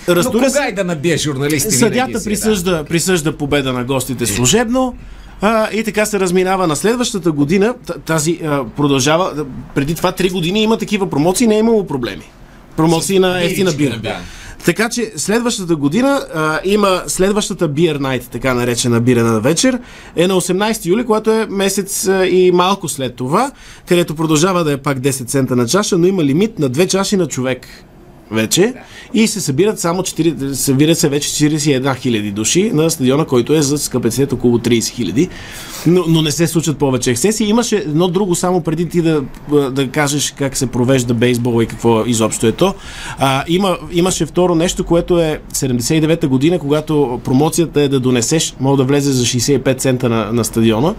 [0.08, 1.72] Но Разтуря кога и да набие журналисти?
[1.72, 4.96] Съдята присъжда, присъжда победа на гостите служебно.
[5.42, 7.76] А, и така се разминава на следващата година.
[8.06, 9.46] Тази а, продължава.
[9.76, 12.32] Преди това три години има такива промоции, не е имало проблеми.
[12.78, 13.98] Промоции на ефтина бира.
[13.98, 14.18] Да.
[14.66, 19.80] Така че следващата година а, има следващата Beer Night, така наречена бирена вечер,
[20.16, 23.52] е на 18 юли, което е месец а, и малко след това,
[23.88, 27.18] където продължава да е пак 10 цента на чаша, но има лимит на две чаши
[27.18, 27.68] на човек
[28.32, 28.74] вече
[29.14, 33.62] и се събират само 4, събират се вече 41 хиляди души на стадиона, който е
[33.62, 35.30] с капацитет около 30 хиляди.
[35.88, 37.50] Но, но не се случват повече ексцесии.
[37.50, 39.24] Имаше едно друго, само преди ти да,
[39.72, 42.74] да кажеш как се провежда бейсбол и какво изобщо е то.
[43.18, 48.78] А, има, имаше второ нещо, което е 79-та година, когато промоцията е да донесеш, мога
[48.78, 50.96] да влезе за 65 цента на, на стадиона,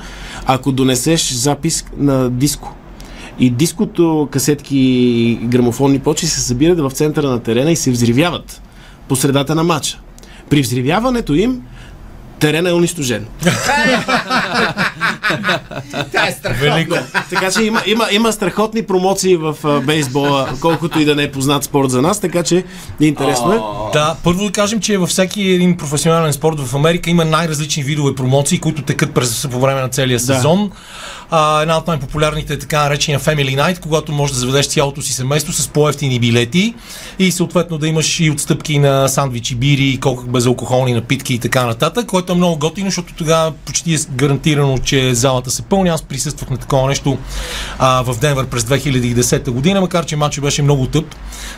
[0.46, 2.74] ако донесеш запис на диско.
[3.38, 8.62] И диското, касетки и грамофонни почи се събират в центъра на терена и се взривяват
[9.08, 9.98] по средата на матча.
[10.50, 11.62] При взривяването им
[12.42, 13.26] терена е унищожен.
[16.12, 16.74] Тя е страхотна.
[16.74, 16.96] Велико.
[17.30, 21.32] Така че има, има, има страхотни промоции в а, бейсбола, колкото и да не е
[21.32, 22.64] познат спорт за нас, така че
[23.00, 23.58] интересно е.
[23.92, 28.14] Да, първо да кажем, че във всеки един професионален спорт в Америка има най-различни видове
[28.14, 30.70] промоции, които текат през по време на целия сезон.
[31.34, 35.52] А, една от най-популярните така наречения Family Night, когато можеш да заведеш цялото си семейство
[35.52, 36.74] с по-ефтини билети
[37.18, 42.06] и съответно да имаш и отстъпки на сандвичи, бири, колко безалкохолни напитки и така нататък,
[42.06, 45.88] което е много готино, защото тогава почти е гарантирано, че залата се пълни.
[45.88, 47.18] Аз присъствах на такова нещо
[47.78, 51.14] а, в Денвър през 2010 година, макар че матчът беше много тъп.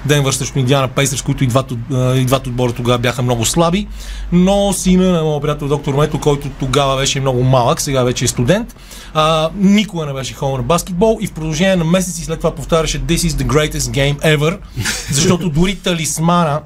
[0.07, 1.75] Денвър срещу Индиана Пейсърс, които и двата,
[2.17, 3.87] и двата отбора тогава бяха много слаби,
[4.33, 8.29] но сина на моят приятел доктор Мето, който тогава беше много малък, сега вече е
[8.29, 8.77] студент,
[9.15, 13.01] а, никога не беше ходил на баскетбол и в продължение на месеци след това повтаряше
[13.01, 14.59] This is the greatest game ever,
[15.11, 16.61] защото дори талисмана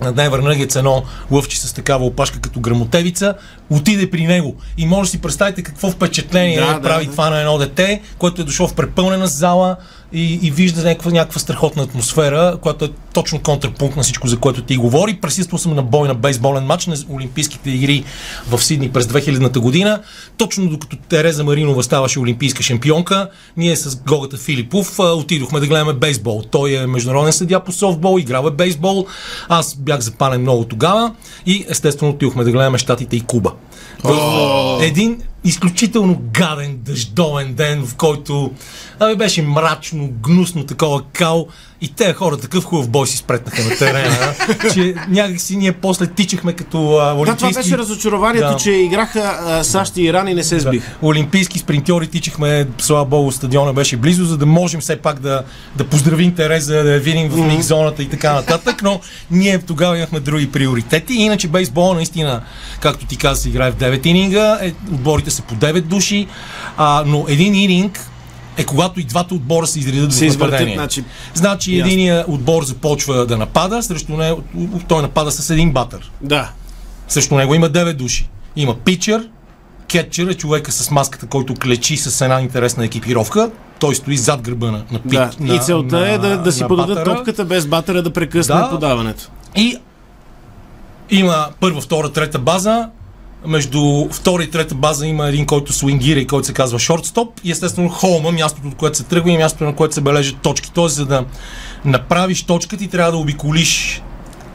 [0.00, 3.34] на Денвър Нъгетс едно лъвче с такава опашка като грамотевица,
[3.70, 4.56] отиде при него.
[4.78, 7.10] И може да си представите какво впечатление Да, да, да, прави да.
[7.10, 9.76] това на едно дете, което е дошло в препълнена зала
[10.12, 14.62] и, и вижда някаква, някаква страхотна атмосфера, която е точно контрапункт на всичко, за което
[14.62, 15.18] ти говори.
[15.20, 18.04] Присъствал съм на бой на бейсболен матч на Олимпийските игри
[18.48, 20.00] в Сидни през 2000-та година.
[20.36, 26.42] Точно докато Тереза Маринова ставаше олимпийска шампионка, ние с Гогата Филипов отидохме да гледаме бейсбол.
[26.50, 29.06] Той е международен съдя по софтбол, играва бейсбол.
[29.48, 31.14] Аз бях запален много тогава
[31.46, 33.52] и естествено отидохме да гледаме Штатите и Куба.
[34.04, 38.50] В един изключително гаден, дъждовен ден, в който
[39.00, 41.48] абе, беше мрачно, гнусно, такова кал
[41.82, 44.34] и те хора такъв хубав бой си спретнаха на терена,
[44.74, 47.38] че някакси ние после тичахме като а, Да, олимпийски...
[47.38, 48.56] това беше разочарованието, Да.
[48.56, 50.90] че играха а, САЩ и Иран и не се сбиха.
[51.02, 55.42] Олимпийски спринтьори тичахме, слава богу, стадиона беше близо, за да можем все пак да,
[55.76, 59.98] да поздравим Тереза, да я видим в миг зоната и така нататък, но ние тогава
[59.98, 61.14] имахме други приоритети.
[61.14, 62.42] Иначе бейсбол наистина,
[62.80, 66.26] както ти каза, играе в 9 ининга, е, отборите са по 9 души,
[66.76, 68.11] а, но един ининг
[68.56, 71.86] е когато и двата отбора се изредят Се извъртят, значи, Значи ясно.
[71.92, 74.42] единият отбор започва да напада, срещу него
[74.88, 76.10] той напада с един батър.
[76.20, 76.50] Да.
[77.08, 78.28] Срещу него има 9 души.
[78.56, 79.28] Има питчер,
[79.88, 83.50] кетчер е човека с маската, който клечи с една интересна екипировка.
[83.78, 85.30] Той стои зад гърба на, на, пит, да.
[85.40, 87.16] на и целта на, е да, да си подадат батъра.
[87.16, 88.70] топката без батъра да прекъсне Да.
[88.70, 89.30] подаването.
[89.56, 89.76] И
[91.10, 92.88] има първа, втора, трета база.
[93.46, 97.40] Между втора и трета база има един, който свингира и който се казва шортстоп.
[97.44, 100.72] И естествено холма, мястото, от което се тръгва и мястото, на което се бележат точки.
[100.74, 101.24] Тоест, за да
[101.84, 104.02] направиш точка, ти трябва да обиколиш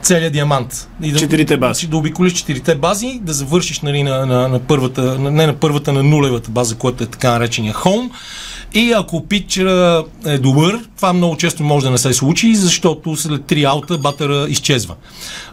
[0.02, 0.89] целият диамант.
[1.04, 1.88] И да, Четирите бази.
[1.88, 5.93] Да обиколиш четирите бази, да завършиш нали, на, на, на първата, на, не на първата,
[5.93, 8.12] на нулевата база, която е така наречения холм.
[8.73, 13.46] И ако питчера е добър, това много често може да не се случи, защото след
[13.46, 14.96] три аута батъра изчезва.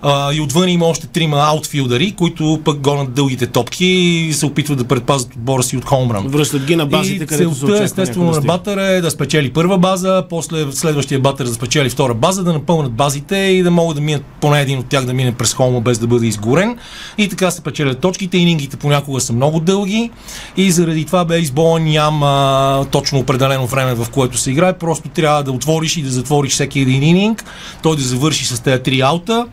[0.03, 4.79] А, и отвън има още трима аутфилдари, които пък гонят дългите топки и се опитват
[4.79, 6.29] да предпазят отбора си от хоумран.
[6.29, 9.53] Връщат ги на базите, и където се целта, очаква естествено, на батъра е да спечели
[9.53, 13.97] първа база, после следващия батър да спечели втора база, да напълнат базите и да могат
[13.97, 16.79] да минат поне един от тях да мине през холма без да бъде изгорен.
[17.19, 18.39] И така се печелят точките.
[18.39, 20.11] Инингите понякога са много дълги
[20.57, 24.73] и заради това бейсбола няма точно определено време, в което се играе.
[24.73, 27.45] Просто трябва да отвориш и да затвориш всеки един ининг,
[27.83, 29.47] той да завърши с тези три аута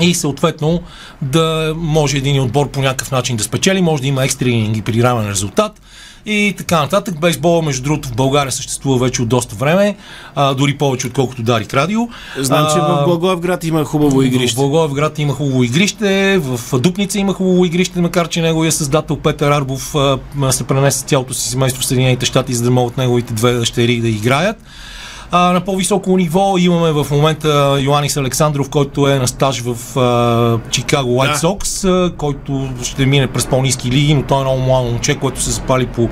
[0.00, 0.80] и съответно
[1.22, 5.02] да може един отбор по някакъв начин да спечели, може да има екстра ининги при
[5.02, 5.80] равен резултат
[6.26, 7.20] и така нататък.
[7.20, 9.96] Бейсбола, между другото, в България съществува вече от доста време,
[10.34, 12.00] а, дори повече отколкото Дарик Радио.
[12.38, 14.56] Знам, че в Благоевград има хубаво В игрище.
[14.56, 19.94] Благоевград има хубаво игрище, в Дупница има хубаво игрище, макар че неговия създател Петър Арбов
[19.94, 20.18] а,
[20.50, 24.08] се пренесе цялото си семейство в Съединените щати, за да могат неговите две дъщери да
[24.08, 24.56] играят.
[25.30, 30.70] А, на по-високо ниво имаме в момента Йоанис Александров, който е на стаж в а,
[30.70, 31.48] Чикаго White Да.
[31.48, 35.42] Sox, а, който ще мине през по-низки лиги, но той е много младо момче, което
[35.42, 36.08] се запали по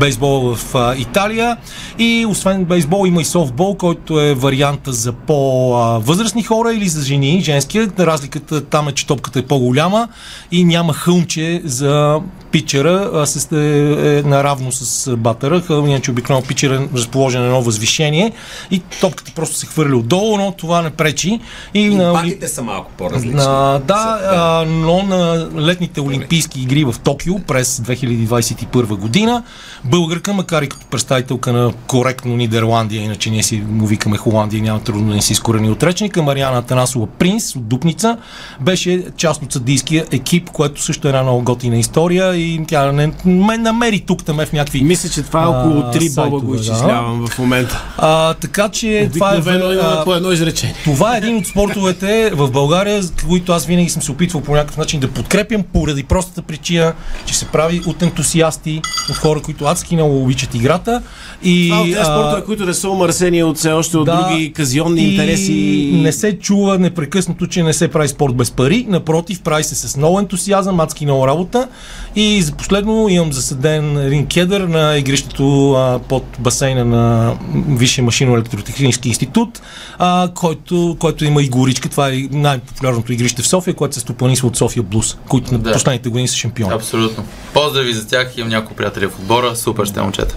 [0.00, 1.56] бейсбола в а, Италия.
[1.98, 7.40] И освен бейсбол има и софтбол, който е варианта за по-възрастни хора или за жени,
[7.40, 7.90] женския.
[7.98, 10.08] Разликата там е, че топката е по-голяма
[10.52, 12.20] и няма хълмче за
[12.54, 15.60] питчера, а се е, е наравно с батъра.
[15.60, 18.32] Хълм, иначе обикновено питчер е разположен на едно възвишение
[18.70, 21.40] и топката просто се хвърля отдолу, но това не пречи.
[21.74, 23.36] И, на, Паките са малко по-различни.
[23.36, 29.42] на, да, а, но на летните олимпийски игри в Токио през 2021 година
[29.84, 34.80] българка, макар и като представителка на коректно Нидерландия, иначе ние си му викаме Холандия, няма
[34.80, 38.18] трудно да не си изкорени от речника, Мариана Танасова Принц от Дупница,
[38.60, 43.12] беше част от съдийския екип, което също е една много готина история и тя не,
[43.24, 44.84] ме намери тук там в някакви...
[44.84, 46.60] Мисля, че това е около А, 3 боба сайтове, го да.
[46.60, 47.82] изчислявам в момента.
[47.98, 49.38] А, така че това е...
[49.38, 50.74] А, по едно изречение.
[50.84, 54.76] Това е един от спортовете в България, които аз винаги съм се опитвал по някакъв
[54.76, 56.92] начин да подкрепям, поради простата причина,
[57.26, 61.02] че се прави от ентусиасти, от хора, които адски много обичат играта.
[61.42, 64.52] И, Това от тези спортове, които не са умърсени от все още от да, други
[64.52, 65.90] казионни и интереси.
[65.94, 68.86] Не се чува непрекъснато, че не се прави спорт без пари.
[68.88, 71.68] Напротив, прави се с много ентусиазъм, адски много работа.
[72.16, 77.34] И за последно имам засаден един кедър на игрището а, под басейна на
[77.68, 79.60] Висшия машино-електротехнически институт,
[79.98, 81.88] а, който, който има и горичка.
[81.88, 85.72] Това е най-популярното игрище в София, което се стопанисва от София Блуз, които на Да.
[85.72, 86.74] последните години са шампиони.
[86.74, 87.24] Абсолютно.
[87.54, 90.36] Поздрави за тях, имам няколко приятели в отбора, супер сте момчета.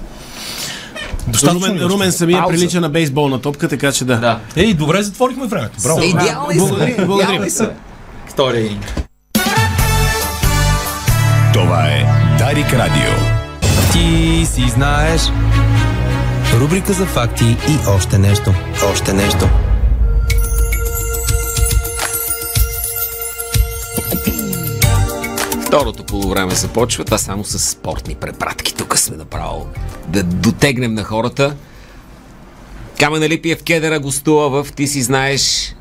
[1.27, 1.85] Достатъчно Румен, ли е?
[1.85, 2.53] Румен самия Пауза.
[2.53, 4.15] прилича на бейсболна топка, така че да.
[4.15, 5.81] Да, Ей, добре, затворихме времето.
[5.83, 6.03] Браво.
[6.03, 6.65] Идеални са.
[6.65, 7.27] Благодаря, благодаря.
[7.29, 7.71] Идеални са.
[8.29, 8.93] втория ининг.
[11.53, 12.05] Това е
[12.39, 13.11] Дарик Радио.
[13.93, 15.21] Ти си знаеш.
[16.59, 18.53] Рубрика за факти и още нещо.
[18.91, 19.49] Още нещо.
[25.77, 27.05] Второто полувреме започва.
[27.05, 28.73] Това само с спортни препратки.
[28.75, 29.67] Тук сме направо
[30.07, 31.55] да дотегнем на хората.
[32.99, 35.75] Камен Липиев Кедера гостува в Ти си знаеш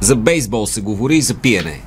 [0.00, 1.80] за бейсбол се говори и за пиене.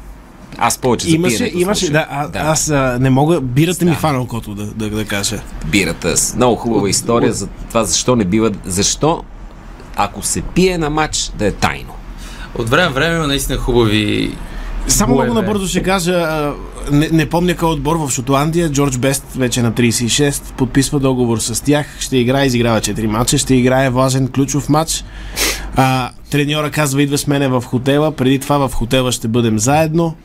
[0.57, 1.93] Аз повече за Имаше, пиенето имаше, слушам.
[1.93, 5.41] да, а, аз а, не мога, бирата ми фана окото да, да, да кажа.
[5.65, 6.17] бирата.
[6.17, 9.23] С много хубава история за това защо не бива, защо
[9.95, 11.93] ако се пие на матч да е тайно.
[12.55, 14.35] От време време има наистина хубави
[14.87, 15.31] Само боеве.
[15.31, 16.51] много набързо ще кажа,
[16.91, 21.63] не, не помня кой отбор в Шотландия, Джордж Бест вече на 36, подписва договор с
[21.63, 25.03] тях, ще играе, изиграва 4 мача, ще играе важен ключов матч.
[25.75, 30.15] А, треньора казва, идва с мене в хотела, преди това в хотела ще бъдем заедно.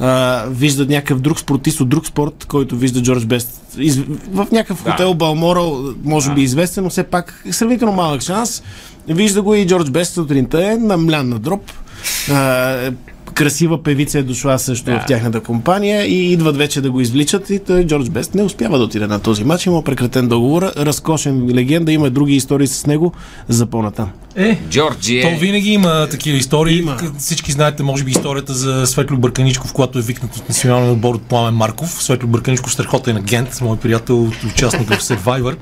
[0.00, 3.76] А, вижда някакъв друг спортист от друг спорт, който вижда Джордж Бест.
[3.78, 3.96] Из,
[4.32, 8.62] в някакъв хотел Балморал, може би известен, но все пак сравнително малък шанс.
[9.08, 11.70] Вижда го и Джордж Бест сутринта е на млян на дроп.
[12.30, 12.90] А,
[13.34, 17.58] красива певица е дошла също в тяхната компания и идват вече да го извличат и
[17.58, 19.66] той Джордж Бест не успява да отиде на този матч.
[19.66, 20.62] Има прекратен договор.
[20.62, 23.12] Разкошен легенда, има други истории с него
[23.48, 24.10] за по-натам.
[24.36, 25.36] Е, Джорджи То е...
[25.40, 26.78] винаги има такива истории.
[26.78, 26.96] Има.
[27.18, 31.22] Всички знаете, може би, историята за Светло Бърканичков, когато е викнат от националния отбор от
[31.22, 32.02] Пламен Марков.
[32.02, 35.56] Светло Бърканичков страхотен агент, мой приятел, участник в Survivor.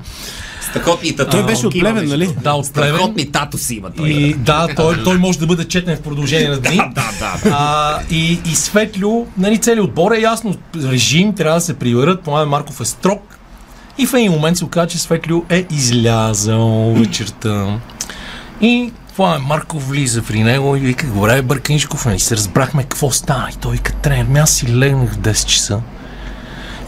[0.69, 1.31] Страхотни тату.
[1.31, 2.35] Той беше от Плевен, нали?
[2.43, 2.95] Да, от Плевен.
[2.95, 4.09] Страхотни тато си има той.
[4.09, 6.77] И да, той, той може да бъде четен в продължение на дни.
[6.95, 10.55] Да, да, А, и, и Светлю, нали, целият отбор е ясно.
[10.83, 12.21] Режим трябва да се приверят.
[12.21, 13.37] Пламен Марков е строг.
[13.97, 17.79] И в един момент се оказа, че Светлю е излязъл вечерта.
[18.61, 23.47] И Пламен Марков влиза при него и вика, добре, Бърканичков, нали се разбрахме какво стана.
[23.51, 25.81] И той вика, тренер, ми аз си легнах в 10 часа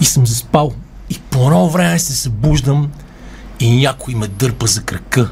[0.01, 0.71] и съм заспал.
[1.09, 2.91] И по едно време се събуждам
[3.59, 5.29] и някой ме дърпа за крака.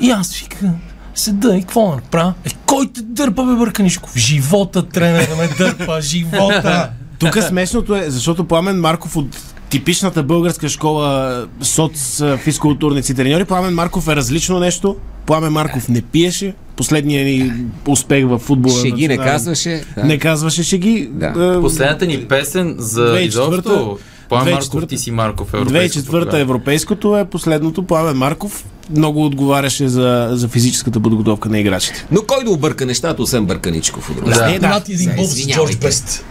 [0.00, 0.70] И аз вика,
[1.14, 2.34] седа и какво да направя?
[2.44, 4.16] Е, кой те дърпа, бе, Бърканишков?
[4.16, 6.90] Живота, тренер, да ме дърпа, живота!
[7.18, 9.36] Тук смешното е, защото Пламен Марков от
[9.70, 14.96] типичната българска школа соц физкултурници треньори, Пламен Марков е различно нещо.
[15.26, 16.54] Пламен Марков не пиеше.
[16.76, 17.52] Последният ни
[17.88, 18.78] успех в футбола.
[18.78, 19.84] Ще ги не казваше.
[19.96, 20.04] Да.
[20.04, 21.08] Не казваше шеги.
[21.12, 21.54] Да.
[21.58, 23.98] Е, Последната ни песен за 2004 изобщо
[24.32, 26.38] Пламен Марков, 2004 ти си Марков, европейското 2004 програма.
[26.38, 27.82] европейското е последното.
[27.82, 32.06] Пламен Марков много отговаряше за, за физическата подготовка на играчите.
[32.10, 34.10] Но кой да обърка нещата, освен Бърканичков?
[34.24, 34.34] Да.
[34.34, 34.54] страна?
[34.54, 34.68] Е, да.
[34.68, 35.48] Да, ти един боб с.
[35.48, 36.24] Джордж Бест.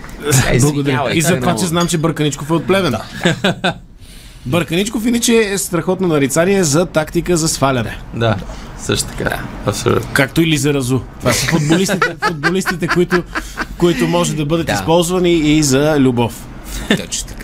[0.50, 1.10] Е, Благодаря.
[1.14, 2.96] И за това че знам, че Бърканичков е от Плевен.
[4.46, 7.98] Бърканичков иначе е страхотно нарицание за тактика за сваляне.
[8.14, 8.36] Да,
[8.80, 9.40] също така.
[9.66, 10.10] Абсолютно.
[10.14, 11.00] Както и Лизаразу.
[11.20, 13.24] Това са футболистите, футболистите които,
[13.78, 14.74] които може да бъдат Да.
[14.74, 16.46] използвани и за любов.
[16.98, 17.41] Точно така.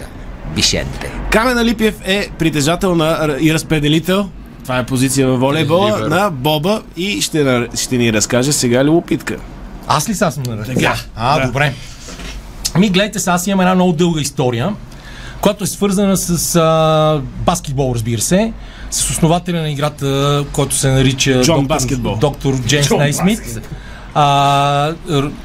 [0.57, 1.11] Бишенте.
[1.31, 4.29] Камен Алипиев е притежател на и разпределител.
[4.63, 9.35] Това е позиция във волейбола на Боба и ще, ще ни разкаже сега любопитка.
[9.87, 11.45] Аз ли сега съм на Така, А, да.
[11.47, 11.73] добре.
[12.79, 14.75] Ми, гледайте, сега аз имам една много дълга история,
[15.41, 18.53] която е свързана с а, баскетбол, разбира се,
[18.91, 22.15] с основателя на играта, който се нарича Джон доктор, Баскетбол.
[22.15, 23.59] доктор Джеймс Джон Нейсмит.
[24.19, 24.93] А,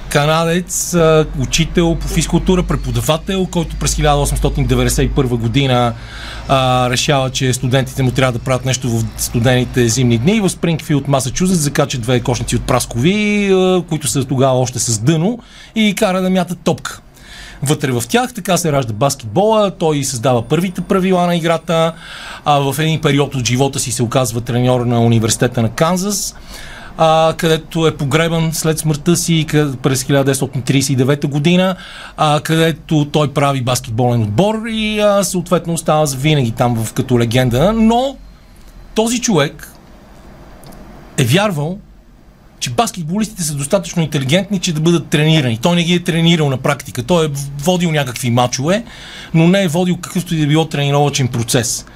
[0.09, 5.95] канадец, а, учител по физкултура, преподавател, който през 1891 година
[6.49, 10.41] а, решава, че студентите му трябва да правят нещо в студените зимни дни.
[10.41, 15.39] В Спрингфилд, Масачузетс, закача две кошници от праскови, а, които са тогава още с дъно
[15.75, 17.01] и кара да мятат топка
[17.63, 18.35] вътре в тях.
[18.35, 19.71] Така се ражда баскетбола.
[19.71, 21.93] Той създава първите правила на играта.
[22.45, 26.35] А в един период от живота си се оказва треньор на университета на Канзас.
[26.97, 29.47] А, където е погребан след смъртта си
[29.83, 31.77] през 1939 година,
[32.17, 37.73] а, където той прави баскетболен отбор и а, съответно остава винаги там в, като легенда.
[37.73, 38.17] Но
[38.95, 39.73] този човек
[41.19, 41.79] е вярвал,
[42.61, 45.59] че баскетболистите са достатъчно интелигентни, че да бъдат тренирани.
[45.63, 47.03] Той не ги е тренирал на практика.
[47.03, 48.85] Той е водил някакви мачове,
[49.35, 51.87] но не е водил какъвто и да било тренировачен процес.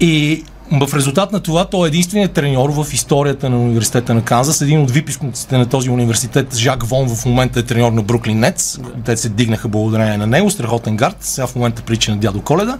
[0.00, 4.60] И в резултат на това той е единственият треньор в историята на университета на Канзас.
[4.60, 8.78] Един от випускниците на този университет, Жак Вон, в момента е треньор на Бруклин Нетс.
[9.04, 11.16] Те се дигнаха благодарение на него, страхотен гард.
[11.20, 12.78] Сега в момента прича на дядо Коледа.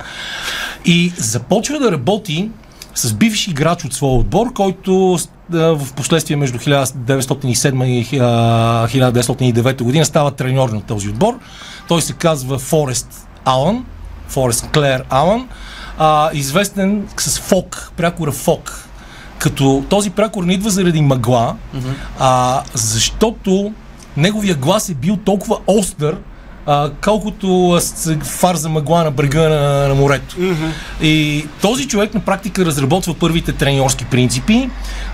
[0.85, 2.51] И започва да работи
[2.95, 5.19] с бивш играч от своя отбор, който
[5.51, 11.39] в последствие между 1907 и а, 1909 година става треньор на този отбор.
[11.89, 13.85] Той се казва Форест Алън,
[14.29, 15.49] Форест Клер Алън,
[15.99, 18.85] а, известен с Фок, прякора Фок.
[19.39, 21.57] Като този прякор не идва заради мъгла,
[22.19, 23.73] а защото
[24.17, 26.17] неговия глас е бил толкова остър,
[26.69, 27.79] а, колкото
[28.23, 30.37] фар за мъгла на брега на, на морето.
[31.03, 34.71] И този човек на практика разработва първите треньорски принципи.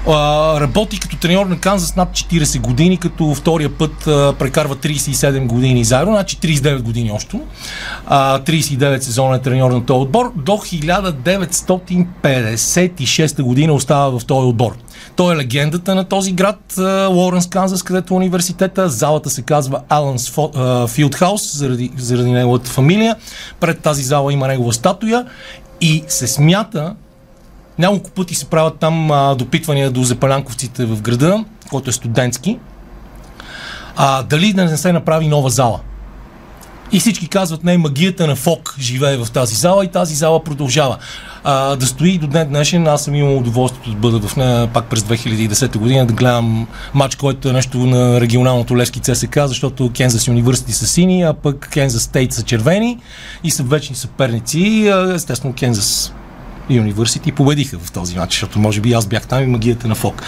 [0.09, 5.46] А, работи като треньор на Канзас над 40 години, като втория път а, прекарва 37
[5.46, 7.40] години заедно, значи 39 години още.
[8.07, 10.32] А, 39 сезона е треньор на този отбор.
[10.36, 14.76] До 1956 година остава в този отбор.
[15.16, 16.74] Той е легендата на този град,
[17.11, 18.88] Лоренс, Канзас, където е университета.
[18.88, 20.32] Залата се казва Алънс
[20.88, 23.16] Филд Хаус, заради, заради неговата фамилия.
[23.61, 25.26] Пред тази зала има негова статуя
[25.80, 26.95] и се смята,
[27.78, 32.59] няколко пъти се правят там а, допитвания до запалянковците в града, който е студентски,
[33.97, 35.80] а, дали да не се направи нова зала.
[36.95, 40.99] И всички казват, не, магията на Фок живее в тази зала и тази зала продължава.
[41.45, 44.84] А, да стои до ден днешен, аз съм имал удоволствието да бъда в нея пак
[44.84, 50.28] през 2010 година, да гледам матч, който е нещо на регионалното Левски ЦСК, защото Кензас
[50.28, 52.99] Юниверсити са сини, а пък Кензас Стейт са червени
[53.45, 54.92] и са вечни съперници.
[55.14, 56.12] Естествено, Кензас
[56.70, 60.22] Юниверсити победиха в този матч, защото може би аз бях там и магията на Фок.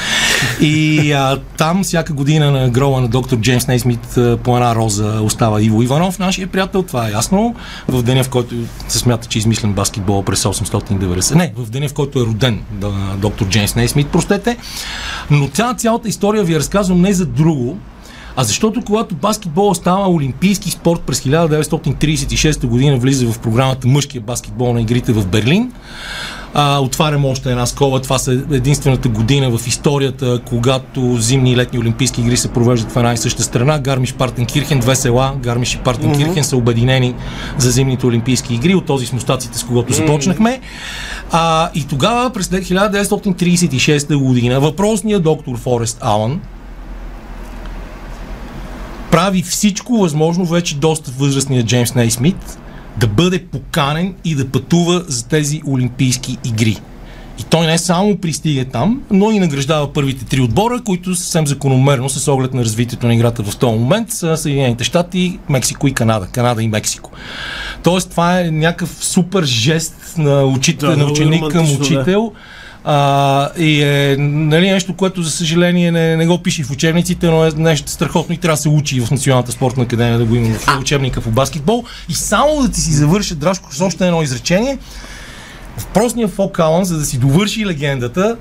[0.61, 5.63] И а, там всяка година на гроба на доктор Джеймс Нейсмит по една роза остава
[5.63, 7.55] Иво Иванов, нашия приятел, това е ясно.
[7.89, 8.55] В деня, в който
[8.89, 11.35] се смята, че е измислен баскетбол през 890.
[11.35, 12.63] Не, в деня, в който е роден
[13.17, 14.57] доктор Джеймс Нейсмит, простете.
[15.31, 17.79] Но ця, цялата история ви разказвам не за друго,
[18.37, 24.73] а защото когато баскетбол става олимпийски спорт през 1936 година влиза в програмата мъжкия баскетбол
[24.73, 25.73] на игрите в Берлин,
[26.55, 28.01] а, отварям още една скоба.
[28.01, 32.97] Това са единствената година в историята, когато зимни и летни олимпийски игри се провеждат в
[32.97, 33.79] една и съща страна.
[33.79, 37.15] Гармиш Партенкирхен, две села, Гармиш и Партенкирхен са обединени
[37.59, 38.75] за зимните олимпийски игри.
[38.75, 40.61] От този с мустаците, с когото започнахме.
[41.33, 46.41] А, и тогава, през 1936 година, въпросният доктор Форест Алън,
[49.17, 52.59] прави всичко възможно вече доста възрастния Джеймс Нейсмит
[52.97, 56.81] да бъде поканен и да пътува за тези олимпийски игри.
[57.41, 62.09] И той не само пристига там, но и награждава първите три отбора, които съвсем закономерно
[62.09, 66.27] с оглед на развитието на играта в този момент са Съединените щати, Мексико и Канада.
[66.33, 67.11] Канада и Мексико.
[67.83, 72.31] Тоест това е някакъв супер жест на, учител, Да, на ученик към романтично, да.
[72.89, 77.45] А, и е нали, нещо, което за съжаление не, не го пише в учебниците, но
[77.45, 80.59] е нещо страхотно и трябва да се учи в Националната спортна академия да го има
[80.59, 81.85] в учебника по баскетбол.
[82.09, 84.79] И само да ти си завърша, Драшко, с още едно изречение.
[85.79, 88.37] Въпросният Фок Алън, за да си довърши легендата,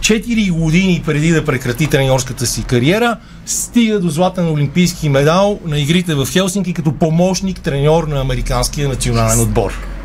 [0.00, 6.14] 4 години преди да прекрати треньорската си кариера, стига до златен олимпийски медал на игрите
[6.14, 9.97] в Хелсинки като помощник треньор на американския национален отбор.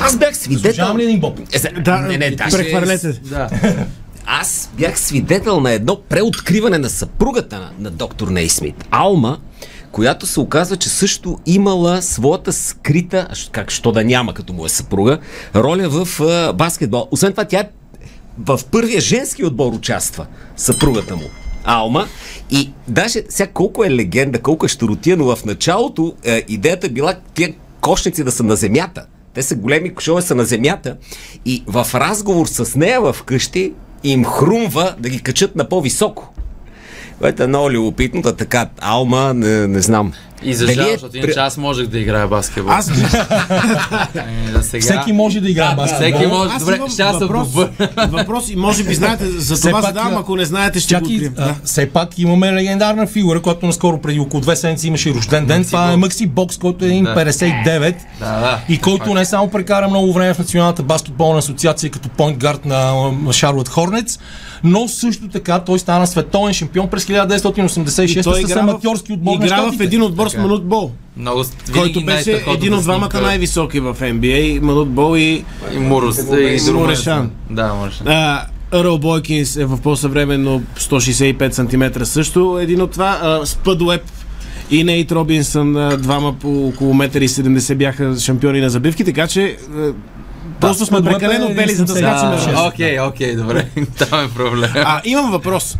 [0.00, 0.96] Аз бях свидетел.
[0.96, 1.40] Ли един боб?
[1.52, 3.12] Е, Да, не, не, даже- прехвърлете.
[3.12, 3.50] Да.
[4.26, 8.84] Аз бях свидетел на едно преоткриване на съпругата на, на доктор Нейсмит.
[8.90, 9.38] Алма,
[9.92, 14.68] която се оказва, че също имала своята скрита, как що да няма като му е
[14.68, 15.18] съпруга,
[15.54, 17.08] роля в а, баскетбол.
[17.10, 17.64] Освен това, тя
[18.38, 21.24] в първия женски отбор участва съпругата му.
[21.64, 22.06] Алма.
[22.50, 27.14] И даже сега колко е легенда, колко е щуротия, но в началото е, идеята била
[27.34, 27.54] тия
[27.86, 29.06] кошници да са на земята.
[29.34, 30.96] Те са големи кошове, са на земята.
[31.44, 33.72] И в разговор с нея в къщи
[34.04, 36.34] им хрумва да ги качат на по-високо.
[37.18, 40.12] Което е много любопитно, да така, Алма, не, не знам.
[40.42, 42.72] И за Дали жал, е защото иначе аз можех да играя баскетбол.
[42.72, 42.90] Аз,
[44.14, 44.80] Ами, да сега...
[44.80, 46.18] Всеки може да играе баскетбол.
[46.18, 46.50] Всеки може.
[46.54, 47.48] аз Добре, ще аз въпрос,
[48.08, 51.00] въпрос и може би знаете, за Все това пак, задавам, ако не знаете, ще го
[51.00, 51.34] Чакай, открием.
[51.34, 51.54] Да.
[51.64, 55.64] все пак имаме легендарна фигура, която наскоро преди около две седмици имаше рожден ден.
[55.64, 58.60] Това е Макси Бокс, който е 1,59 Да, да.
[58.68, 63.32] и който не само прекара много време в Националната баскетболна асоциация като point guard на
[63.32, 64.18] Шарлот Хорнец,
[64.64, 69.80] но също така той стана световен шампион през 1986 той с аматьорски отбор игра в
[69.80, 74.88] един отбор с Манут Бол, Много който беше един от двамата най-високи в NBA, Манут
[74.88, 76.18] Бол и И Мурус.
[76.18, 76.74] И Мурешан.
[76.74, 77.30] Мурешан.
[77.50, 78.08] Да, Мурешан.
[78.08, 82.58] а, Ерл Бойкинс е в по-съвременно 165 см също.
[82.62, 83.18] Един от това.
[83.22, 84.02] А, Спъд Уеб
[84.70, 89.56] и Нейт Робинсън, а, двама по около 1,70 м бяха шампиони на забивки, така че
[90.60, 91.96] просто сме Спъд Уеб прекалено е бели, за да 70.
[91.96, 92.52] скачаме.
[92.54, 93.68] Да, Окей, окей, добре.
[93.98, 94.70] Там е проблем.
[94.74, 95.76] А, имам въпрос.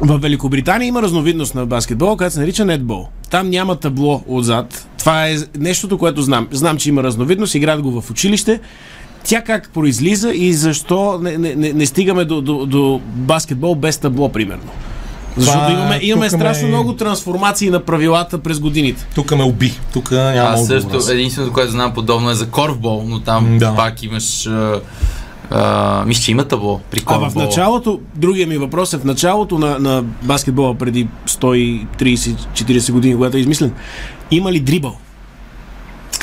[0.00, 3.08] В Великобритания има разновидност на баскетбол, която се нарича нетбол.
[3.30, 4.86] Там няма табло отзад.
[4.98, 6.48] Това е нещото, което знам.
[6.50, 8.60] Знам, че има разновидност, играят го в училище.
[9.24, 13.98] Тя как произлиза и защо не, не, не, не стигаме до, до, до баскетбол без
[13.98, 14.70] табло, примерно?
[15.36, 19.06] Защото Това имаме, имаме страшно ме- много трансформации на правилата през годините.
[19.14, 19.72] Тук ме уби.
[19.92, 23.74] Тук няма Аз също, единственото, което знам подобно е за корфбол, но там Да.
[23.76, 24.48] пак имаш...
[25.50, 29.58] а, Мисля, че има табло при А в началото, другия ми въпрос е в началото
[29.58, 33.72] на, на баскетбола преди 130-40 години, когато е измислен,
[34.30, 34.96] има ли дрибъл?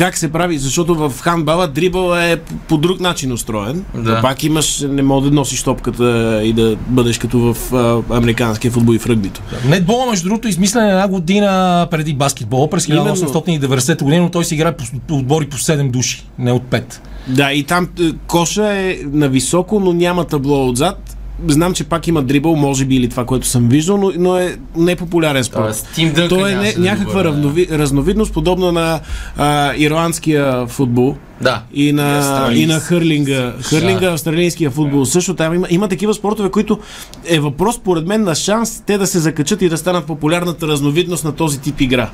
[0.02, 0.58] Как се прави?
[0.58, 2.38] Защото в хандбала дрибъл е
[2.68, 3.86] по- друг начин устроен.
[3.96, 4.16] Да.
[4.16, 8.72] Но пак имаш, не мога да носиш топката и да бъдеш като в а, американския
[8.72, 9.42] футбол и в ръгбито.
[9.66, 13.16] Нетбола, между другото, е измислен една година преди баскетбола, през Именно.
[13.16, 16.84] 1890 година, но той си играе по, по отбори по 7 души, не от 5.
[17.28, 21.18] Да, и там е, коша е на високо, но няма табло отзад.
[21.48, 24.58] Знам, че пак има дрибъл, може би или това, което съм виждал, но, но е
[24.78, 25.64] непопулярен спорт.
[25.64, 27.30] Тоест, Тим Дънкън То е не, да някаква да.
[27.30, 29.00] равнови, разновидност, подобна на
[29.38, 31.64] а, ирландския футбол Да.
[31.74, 33.54] и на, и на хърлинга.
[33.62, 35.36] Хърлинга, австралийския футбол също.
[35.36, 36.80] Там има, има такива спортове, които
[37.26, 41.24] е въпрос, поред мен, на шанс те да се закачат и да станат популярната разновидност
[41.24, 42.10] на този тип игра.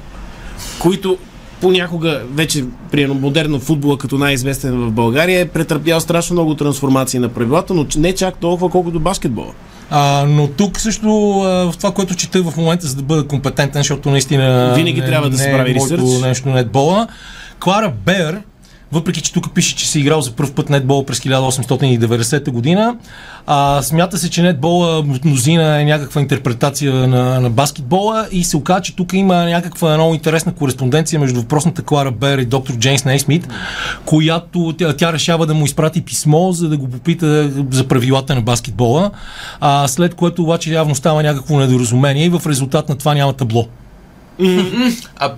[0.80, 1.18] Които
[1.62, 7.30] понякога вече, приемно модерно футбола като най-известен в България, е претърпял страшно много трансформации на
[7.30, 9.53] правилата, но не чак толкова, колкото баскетбола.
[9.89, 11.08] А, но тук също
[11.43, 15.38] в това, което чета в момента, за да бъда компетентен, защото наистина Винаги трябва да
[15.38, 16.22] се не прави е моето ресърч.
[16.22, 17.08] нещо нетбола.
[17.60, 18.41] Клара Бер,
[18.92, 22.96] въпреки че тук пише, че си играл за първ път нетбол през 1890 година,
[23.48, 28.58] а, смята се, че нетбола от мнозина е някаква интерпретация на, на баскетбола и се
[28.58, 33.06] оказа, че тук има някаква много интересна кореспонденция между въпросната Клара Бер и доктор Джеймс
[33.06, 33.48] Нейсмит,
[34.06, 38.42] която тя, тя решава да му изпрати писмо, за да го попита за правилата на
[38.42, 39.12] баскетбола,
[39.60, 43.68] а, след което обаче явно става някакво недоразумение и в резултат на това няма табло.
[45.16, 45.34] А,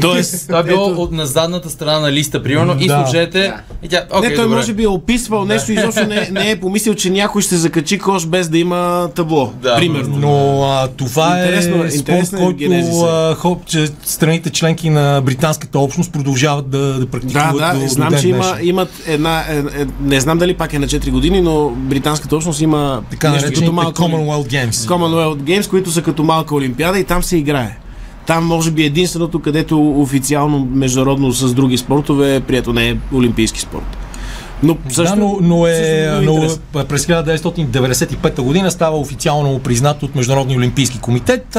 [0.00, 3.02] Тоест, това е било от, на задната страна на листа, примерно, и Да.
[3.04, 3.52] служете.
[3.82, 4.56] И тя, окей, не, той добре.
[4.56, 8.26] може би е описвал нещо, изобщо не, не е помислил, че някой ще закачи кош
[8.26, 9.52] без да има табло.
[9.62, 10.16] Да, Примерно.
[10.16, 16.12] Но а, това Интересно е- е който а, хоп, че страните членки на британската общност
[16.12, 19.86] продължават да, да Да, практикуват да, до, знам, до че има, имат една, е, е,
[20.00, 23.64] не знам дали пак е на 4 години, но британската общност има Така нещо наречените
[23.64, 24.70] като малка Commonwealth Games.
[24.70, 27.76] Commonwealth Games, които са като малка олимпиада и там се играе.
[28.26, 33.60] Там може би единственото, където официално международно с други спортове е прието не е олимпийски
[33.60, 33.96] спорт.
[34.62, 36.60] Но също, да, но, но, е, но интересно.
[36.88, 41.56] през 1995 година става официално признат от Международния олимпийски комитет.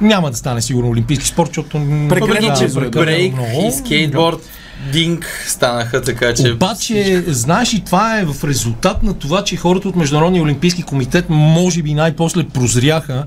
[0.00, 1.70] Няма да стане сигурно олимпийски спорт, защото
[2.08, 2.88] Прекалено да, е.
[2.90, 3.66] Брейк много.
[3.68, 4.38] и скейтборд,
[4.92, 6.52] динг станаха така, че...
[6.52, 11.24] Обаче, знаеш и това е в резултат на това, че хората от Международния олимпийски комитет
[11.28, 13.24] може би най-после прозряха,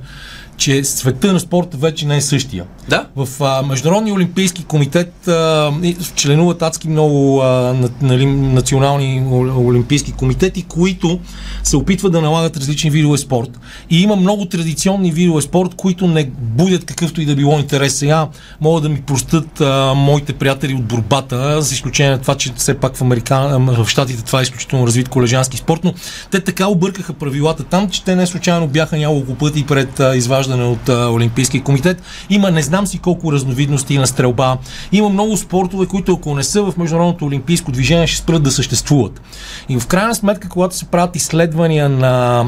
[0.58, 2.66] че света на спорта вече не е същия.
[2.90, 3.08] Да.
[3.16, 5.72] В а, Международния олимпийски комитет а,
[6.16, 9.24] членуват адски много а, на, нали, национални
[9.58, 11.20] олимпийски комитети, които
[11.64, 13.60] се опитват да налагат различни видове спорт.
[13.90, 17.96] И има много традиционни видове спорт, които не будят какъвто и да било интерес.
[17.96, 18.28] Сега
[18.62, 22.74] могат да ми простат а, моите приятели от борбата, с изключение на това, че все
[22.74, 23.60] пак в, Америка...
[23.60, 25.94] в Штатите това е изключително развит колежански спорт, но
[26.32, 30.47] те така объркаха правилата там, че те не случайно бяха няколко пъти пред а, изваждане
[30.56, 32.02] от а, Олимпийския комитет.
[32.30, 34.58] Има не знам си колко разновидности на стрелба.
[34.92, 39.22] Има много спортове, които ако не са в Международното олимпийско движение, ще спрат да съществуват.
[39.70, 42.46] И в крайна сметка, когато се правят изследвания на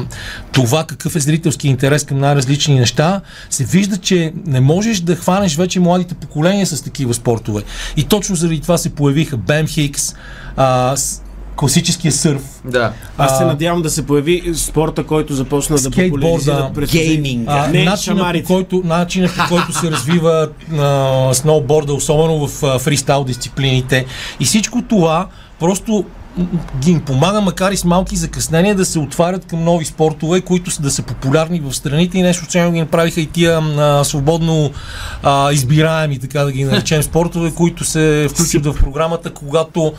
[0.52, 3.20] това какъв е зрителски интерес към най-различни неща,
[3.50, 7.62] се вижда, че не можеш да хванеш вече младите поколения с такива спортове.
[7.96, 9.66] И точно заради това се появиха Бем
[10.56, 10.96] а,
[11.60, 12.42] класическия сърф.
[12.64, 12.92] Да.
[13.18, 17.52] Аз се надявам да се появи спорта, който започна да популяризира през гейминга.
[17.52, 20.48] А, Не, начинът, по който, начинът по който се развива
[20.78, 24.06] а, сноуборда, особено в а, фристайл дисциплините
[24.40, 25.26] и всичко това
[25.58, 26.04] просто
[26.78, 30.70] ги им помага, макар и с малки закъснения, да се отварят към нови спортове, които
[30.70, 34.70] са да са популярни в страните и нещо, че ги направиха и тия а, свободно
[35.22, 39.92] а, избираеми, така да ги наречем, спортове, които се включват в програмата, когато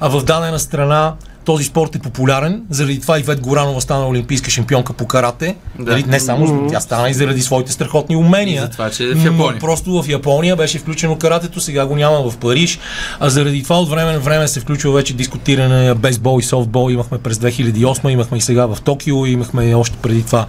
[0.00, 1.14] а, в дадена страна
[1.48, 5.56] този спорт е популярен, заради това Ивет Горанова стана олимпийска шампионка по карате.
[5.78, 5.92] Да.
[5.92, 8.62] Нали, Не само, тя стана и заради своите страхотни умения.
[8.62, 9.52] И за това, че е в Япония.
[9.54, 12.78] Но Просто в Япония беше включено каратето, сега го няма в Париж.
[13.20, 16.90] А заради това от време на време се включва вече дискутиране на бейсбол и софтбол.
[16.90, 20.46] Имахме през 2008, имахме и сега в Токио, имахме и още преди това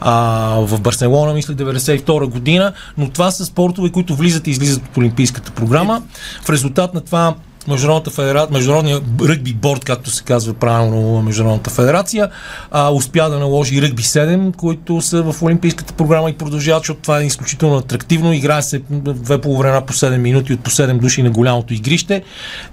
[0.00, 0.14] а,
[0.60, 2.72] в Барселона, мисля, 92 година.
[2.98, 6.02] Но това са спортове, които влизат и излизат от Олимпийската програма.
[6.42, 7.34] В резултат на това
[7.68, 12.28] Международната федерация, Международния ръгби борд, както се казва правилно Международната федерация,
[12.70, 17.20] а, успя да наложи ръгби 7, които са в Олимпийската програма и продължават, защото това
[17.20, 18.32] е изключително атрактивно.
[18.32, 22.22] Играе се две полувремена по 7 минути от по 7 души на голямото игрище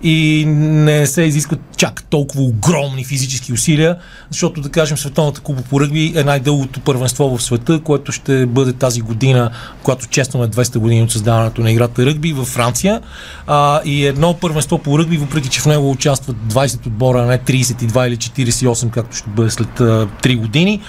[0.03, 3.97] и не се изискват чак толкова огромни физически усилия,
[4.29, 8.73] защото да кажем Световната купа по ръгби е най-дългото първенство в света, което ще бъде
[8.73, 9.51] тази година,
[9.83, 13.01] когато честваме 200 години от създаването на играта ръгби във Франция.
[13.47, 17.39] А, и едно първенство по ръгби, въпреки че в него участват 20 отбора, а не
[17.39, 20.81] 32 или 48, както ще бъде след а, 3 години,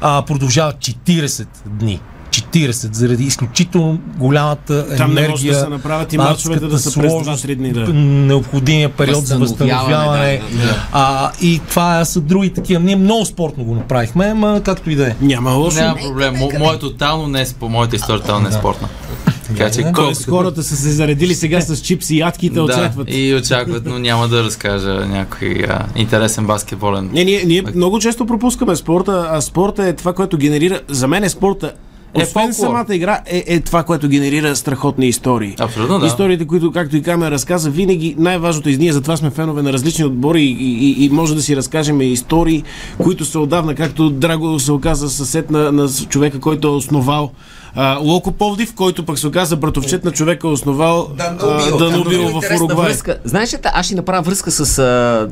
[0.00, 2.00] а, продължава 40 дни.
[2.32, 7.00] 40, заради изключително голямата Там не енергия, може да се направят и мачовете да са
[7.00, 7.92] през 2-3 дни, да.
[7.92, 10.86] необходимия период за Възстановяване, да, да.
[10.92, 12.80] А, и това са други такива.
[12.80, 15.14] Ние много спортно го направихме, ама както и да е.
[15.20, 15.78] Няма лошо.
[15.78, 16.34] Няма проблем.
[16.36, 18.88] Мо, моето тотално не е по моята история, тотално не е спортна.
[19.46, 19.92] Така че.
[19.94, 23.08] Тоест хората са се заредили сега с чипси и ядки и те да, очакват.
[23.10, 27.10] и очакват, но няма да разкажа някой а, интересен баскетболен.
[27.12, 30.80] Не, ние, ние много често пропускаме спорта, а спорта е това, което генерира.
[30.88, 31.72] За мен е спорта.
[32.14, 32.66] Е, Освен фолклор.
[32.66, 35.54] самата игра, е, е това, което генерира страхотни истории.
[35.58, 36.06] Абсолютно, да.
[36.06, 40.04] Историите, които, както и Камера разказа, винаги най-важното и ние затова сме фенове на различни
[40.04, 42.62] отбори и, и, и може да си разкажем истории,
[43.02, 47.32] които са отдавна, както Драго се оказа съсед на, на човека, който е основал
[47.74, 51.08] а, Локо Повдив, който пък се оказа братовчет на човека, основал
[51.78, 52.28] Данубио.
[52.40, 52.86] в Уругвай.
[52.86, 53.18] връзка.
[53.24, 55.28] Знаеш ли, аз ще направя връзка с а,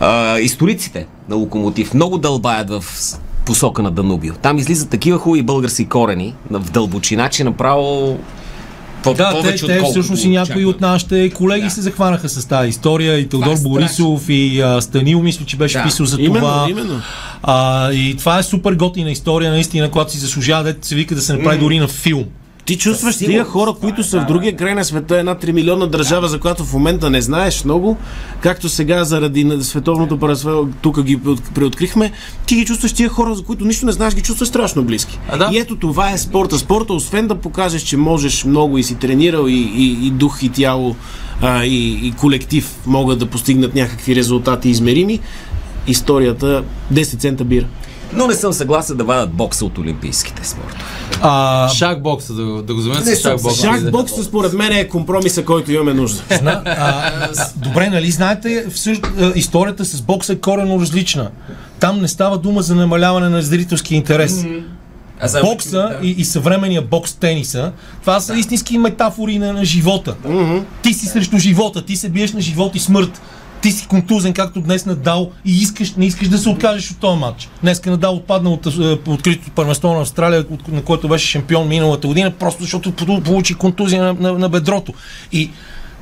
[0.00, 1.94] а, историците на Локомотив.
[1.94, 2.84] Много дълбаят в
[3.46, 4.34] посока на Данубио.
[4.34, 8.18] Там излизат такива хубави български корени в дълбочина, че направо
[9.02, 12.46] по- Да, те, повече те отколкото всъщност и някои от нашите колеги се захванаха с
[12.46, 13.18] тази история.
[13.18, 13.70] И Теодор е страшно.
[13.70, 15.84] Борисов, и а, Станил, мисля, че беше Да.
[15.84, 16.66] писал за Именно, това.
[16.70, 17.00] именно.
[17.42, 21.20] А, и това е супер готина история, наистина, която си заслужава, дето се вика да
[21.20, 22.24] се направи дори на филм.
[22.68, 26.28] Ти чувстваш тия хора, които са в другия край на света, една 3 милионна държава,
[26.28, 27.96] за която в момента не знаеш много,
[28.40, 32.12] както сега заради световното първенство, тук ги преот- преоткрихме,
[32.46, 35.18] ти ги чувстваш тия хора, за които нищо не знаеш, ги чувстваш страшно близки.
[35.28, 35.50] А, да.
[35.52, 36.58] И ето това е спорта.
[36.58, 40.48] Спорта, освен да покажеш, че можеш много и си тренирал и, и, и дух и
[40.48, 40.96] тяло
[41.42, 45.20] а, и, и колектив могат да постигнат някакви резултати измерими,
[45.86, 47.66] историята 10 цента бира.
[48.12, 50.82] Но не съм съгласен да вадат бокса от олимпийските спортове.
[51.22, 53.62] А, Шакбокса, да, го- да го заменя с съм шакбокса.
[53.62, 56.22] Шах бокса според мен е компромиса, който имаме нужда.
[56.30, 57.20] Зна, а,
[57.56, 61.30] добре, нали знаете, всъщ, а, историята с бокса е корено различна.
[61.80, 64.44] Там не става дума за намаляване на зрителски интерес.
[65.42, 65.68] Бокса
[66.02, 70.14] и, и съвременния бокс тениса, това са истински метафори на, на живота.
[70.82, 73.20] Ти си срещу живота, ти се биеш на живот и смърт.
[73.62, 77.18] Ти си контузен, както днес Надал и искаш, не искаш да се откажеш от този
[77.18, 77.48] матч.
[77.62, 78.70] Днеска Надал отпадна от е,
[79.06, 83.54] откритото първенство на Австралия, от- на което беше шампион миналата година, просто защото по- получи
[83.54, 84.92] контузия на, на, на бедрото.
[85.32, 85.50] И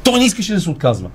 [0.05, 1.09] той не искаше да се отказва.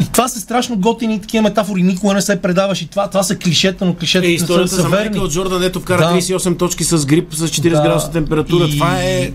[0.00, 1.82] И това са страшно готини такива метафори.
[1.82, 4.76] Никога не се предаваш и това, това са клишета, но клишета Е, са, историята са
[4.76, 5.10] за верни.
[5.10, 6.12] Майкъл Джордан, ето вкара Да.
[6.12, 7.82] 38 точки с грип с 40 Да.
[7.82, 8.64] градуса температура.
[8.64, 9.30] И- Това е...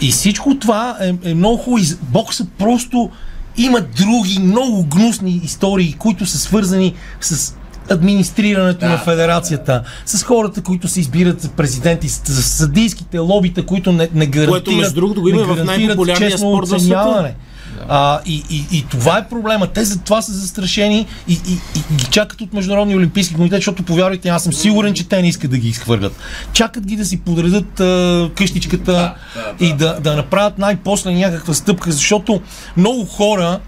[0.00, 1.84] И всичко това е, е много хубаво.
[2.02, 3.10] Боксът просто
[3.56, 7.54] има други много гнусни истории, които са свързани с
[7.90, 14.08] администрирането на федерацията, с хората, които се избират за президенти, с, съдийските лобита, които не,
[14.14, 17.34] не гарантират, Което, между другото, го има в най-популярния спорт света.
[17.74, 17.98] Оценяване.
[17.98, 19.66] А, и, и, и това е проблема.
[19.66, 23.82] Те за това са застрашени и, и, и ги чакат от Международния олимпийски комитет, защото
[23.82, 26.16] повярвайте, аз съм сигурен, че те не искат да ги изхвърлят.
[26.52, 29.14] Чакат ги да си подредат а, къщичката
[29.60, 32.40] и да, да направят най-после някаква стъпка, защото
[32.76, 33.60] много хора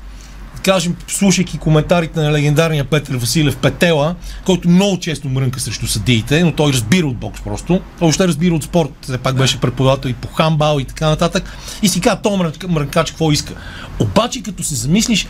[0.61, 6.53] кажем, слушайки коментарите на легендарния Петър Василев Петела, който много често мрънка срещу съдиите, но
[6.53, 7.67] той разбира от бокс просто.
[7.67, 8.91] Той въобще разбира от спорт.
[9.03, 11.57] Все пак беше преподавател и по хамбал и така нататък.
[11.83, 13.55] И си казва, то мрънкач какво иска.
[14.01, 15.27] Обаче, като се замислиш,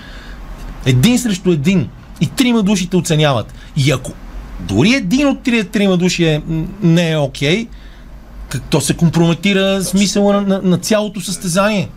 [0.86, 1.88] един срещу един,
[2.20, 3.54] и трима души те оценяват.
[3.76, 4.12] И ако
[4.60, 6.42] дори един от тия трима души е,
[6.82, 7.66] не е окей,
[8.48, 11.88] как то се компрометира смисъла на, на, на цялото състезание.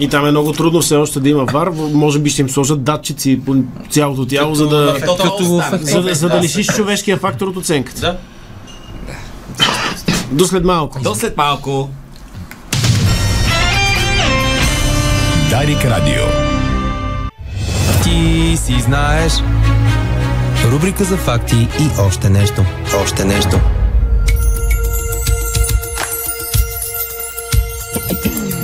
[0.00, 1.68] И там е много трудно все още да има вар.
[1.92, 3.56] Може би ще им сложат датчици по
[3.90, 8.00] цялото тяло, за да, Като в за, да, за да лишиш човешкия фактор от оценката.
[8.00, 8.16] Да.
[10.30, 11.00] До след малко.
[11.02, 11.90] До след малко.
[15.50, 16.24] Дарик Радио.
[18.02, 19.32] Ти си знаеш.
[20.70, 22.64] Рубрика за факти и още нещо.
[23.02, 23.60] Още нещо.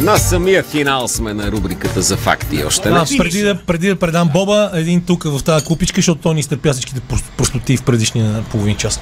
[0.02, 2.64] На самия финал сме на рубриката за факти.
[2.64, 2.98] Още не.
[2.98, 6.40] А, преди, да, преди да предам Боба, един тук в тази купичка, защото той ни
[6.40, 9.00] изтърпя всичките прос- простоти в предишния половин час.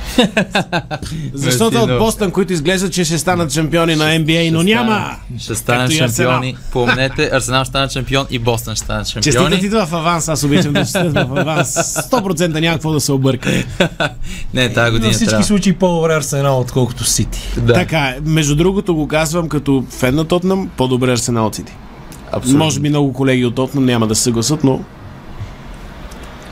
[1.34, 5.16] Защото от Бостън, които изглеждат, че ще станат шампиони на NBA, но няма.
[5.38, 6.57] Ще станат шампиони.
[6.72, 9.57] Помнете, Арсенал ще стане шампион и Бостън ще станат Честитът шампиони.
[9.57, 11.74] идва в аванс, аз обичам да четат в аванс.
[11.74, 13.51] 100% няма какво да се обърка.
[14.55, 15.44] Не, тази На година всички трябва.
[15.44, 17.38] случаи по-добре Арсенал, отколкото Сити.
[17.57, 18.18] Да, Така е.
[18.24, 21.72] Между другото го казвам като фен на Тотнам, по-добре Арсенал от Сити.
[22.32, 22.64] абсолютно.
[22.64, 24.80] Може би много колеги от Тотнам няма да се съгласат, но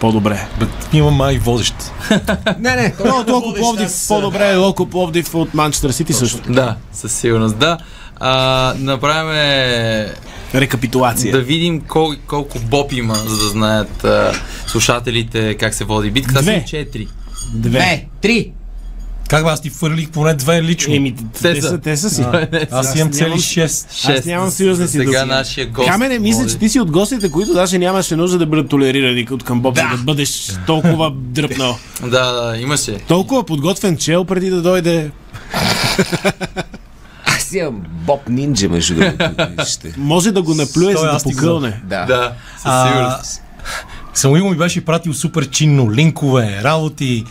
[0.01, 0.47] по-добре.
[0.61, 0.67] Бе,
[0.99, 1.75] Има май водещ.
[2.59, 2.95] Не, не.
[3.05, 6.53] Но Локо Пловдив, по-добре е Локо Пловдив от Манчестър Сити също.
[6.53, 7.79] Да, със сигурност, да.
[8.21, 10.11] А, направим
[10.55, 11.33] Рекапитулация.
[11.33, 14.33] да видим кол, колко боб има, за да знаят а,
[14.67, 16.43] слушателите как се води битката.
[16.43, 16.65] Две.
[16.65, 17.09] Четири.
[17.55, 18.07] Две.
[18.21, 18.53] три.
[19.29, 20.95] Как бе, аз ти фърлих поне две лично.
[20.95, 21.79] Еми, Те те са.
[21.79, 22.25] те са си.
[22.71, 23.87] аз имам цели нямам- 6.
[24.11, 25.27] Аз нямам съюзници Сега досега.
[25.27, 25.89] нашия гост.
[25.89, 29.43] Камене, мисля, че ти си от гостите, които даже нямаше нужда да бъдат толерирани от
[29.43, 31.77] към Боб, за да бъдеш толкова дръпнал.
[32.03, 32.93] Да, да, имаше.
[32.99, 35.11] Толкова подготвен чел преди да дойде.
[37.27, 39.31] Аз имам Боб Нинджа, между другото.
[39.97, 41.81] Може да го наплюе, за да покълне.
[41.85, 42.05] Да.
[42.05, 43.43] Да, със А, сигурност.
[44.15, 47.25] Самуил ми беше пратил супер чинно линкове, работи.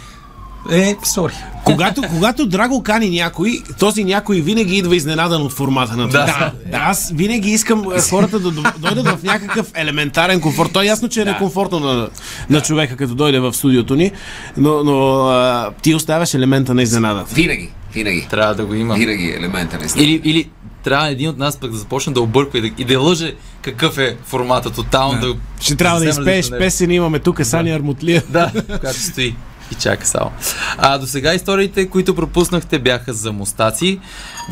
[0.72, 1.34] Е, сори.
[1.64, 6.26] Когато, когато Драго кани някой, този някой винаги идва изненадан от формата на това.
[6.26, 6.52] Да.
[6.72, 6.78] да.
[6.78, 10.72] Аз винаги искам е, хората да дойдат в някакъв елементарен комфорт.
[10.74, 12.10] То е ясно, че е некомфортно на,
[12.50, 14.12] на човека, като дойде в студиото ни,
[14.58, 17.36] но, но а, ти оставяш елемента на изненадата.
[17.36, 18.28] Винаги, винаги.
[18.30, 18.96] Трябва да го има.
[18.96, 20.50] Винаги елемента на Или, или
[20.84, 23.98] трябва един от нас пък да започне да обърква и да, и да лъже какъв
[23.98, 25.22] е формата тотално.
[25.22, 25.34] Да.
[25.60, 28.24] Ще трябва да изпееш песен, имаме тук Сани Армутлия.
[28.30, 29.36] Да, която стои
[29.72, 30.32] и чака само.
[30.78, 34.00] А до сега историите, които пропуснахте, бяха за мустаци,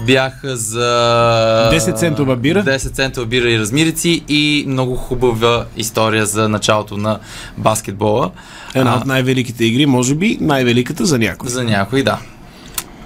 [0.05, 0.79] бяха за...
[1.73, 2.63] 10 центова бира.
[2.63, 7.19] 10 центова бира и размирици и много хубава история за началото на
[7.57, 8.31] баскетбола.
[8.75, 11.49] Една от най-великите игри, може би най-великата за някой.
[11.49, 12.19] За някой, да.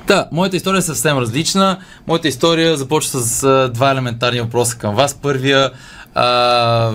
[0.08, 1.78] Та, моята история е съвсем различна.
[2.08, 5.14] Моята история започва с а, два елементарни въпроса към вас.
[5.14, 5.72] Първия,
[6.16, 6.92] а,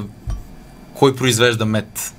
[0.95, 2.15] кой произвежда мед?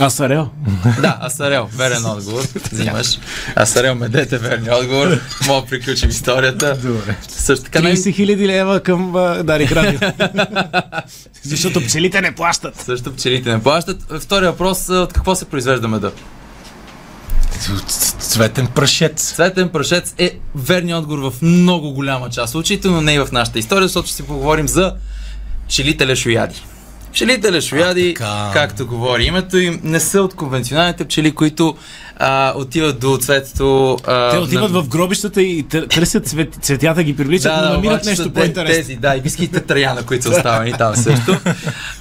[0.00, 0.48] Асарел.
[1.02, 2.42] Да, Асарел, верен отговор.
[2.72, 3.18] Взимаш.
[3.56, 5.20] Асарел медете, верен отговор.
[5.46, 6.76] Мога да приключим историята.
[6.82, 7.16] Добре.
[7.28, 9.98] Също така, най- 30 хиляди лева към а, Дарик Радио.
[11.42, 12.76] Защото пчелите не плащат.
[12.80, 14.06] също пчелите не плащат.
[14.20, 16.10] Втория въпрос, от какво се произвежда меда?
[18.18, 19.32] Цветен прашец.
[19.34, 23.58] Цветен прашец е верният отговор в много голяма част случаите, но не и в нашата
[23.58, 24.94] история, защото ще си поговорим за
[25.68, 26.62] пчелите лешояди.
[27.12, 28.50] Пчелите лешояди, така.
[28.52, 31.76] както говори името им, не са от конвенционалните пчели, които
[32.18, 33.98] а, отиват до цветето.
[34.06, 34.82] А, Те отиват на...
[34.82, 38.74] в гробищата и тър- търсят цвет, цветята, ги привличат, но намират нещо по-интересно.
[38.74, 41.36] Тези, да, и биските траяна, които са оставени там също.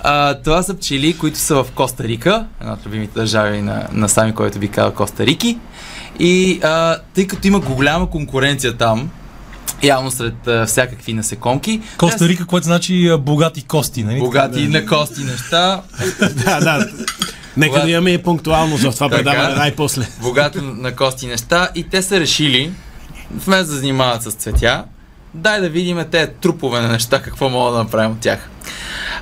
[0.01, 4.09] А, това са пчели, които са в Коста Рика, една от любимите държави на, на
[4.09, 5.57] сами, който би казал Коста Рики.
[6.19, 9.09] И а, тъй като има голяма конкуренция там,
[9.83, 14.19] явно сред а, всякакви насекомки, Коста Рика, което значи а, богати кости, нали?
[14.19, 15.81] богати на кости неща,
[16.45, 16.89] да, да.
[17.57, 20.07] Нека да имаме и пунктуалност в това предаване най-после.
[20.21, 22.71] богато на кости неща и те са решили,
[23.45, 24.83] вместо да занимават с цветя,
[25.33, 28.49] дай да видим тези трупове на неща, какво мога да направим от тях.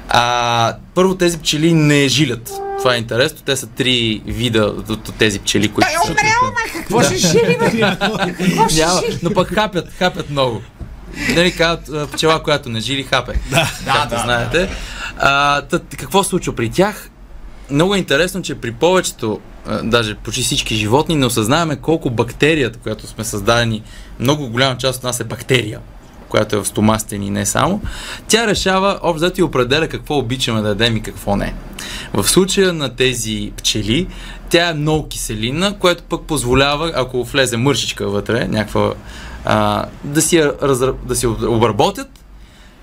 [0.09, 2.51] А, първо тези пчели не жилят.
[2.77, 3.37] Това е интересно.
[3.45, 6.15] Те са три вида от, тези пчели, които са...
[6.73, 7.57] Какво ще жили?
[8.75, 10.61] Няма, но пък хапят, хапят много.
[11.35, 13.33] Нали казват, пчела, която не жили, хапе.
[13.49, 14.21] Да, да, да.
[14.23, 14.69] знаете.
[15.17, 17.09] А, тът, какво се случва при тях?
[17.71, 19.39] Много е интересно, че при повечето,
[19.83, 23.83] даже почти всички животни, не осъзнаваме колко бактерията, която сме създадени,
[24.19, 25.79] много голяма част от нас е бактерия,
[26.29, 27.81] която е в стомастите ни и не само,
[28.27, 31.53] тя решава, общо взето и определя какво обичаме да ядем и какво не.
[32.13, 34.07] В случая на тези пчели,
[34.49, 38.93] тя е много киселина, което пък позволява, ако влезе мършичка вътре, някаква,
[39.45, 40.93] а, да, си разра...
[41.05, 42.09] да си обработят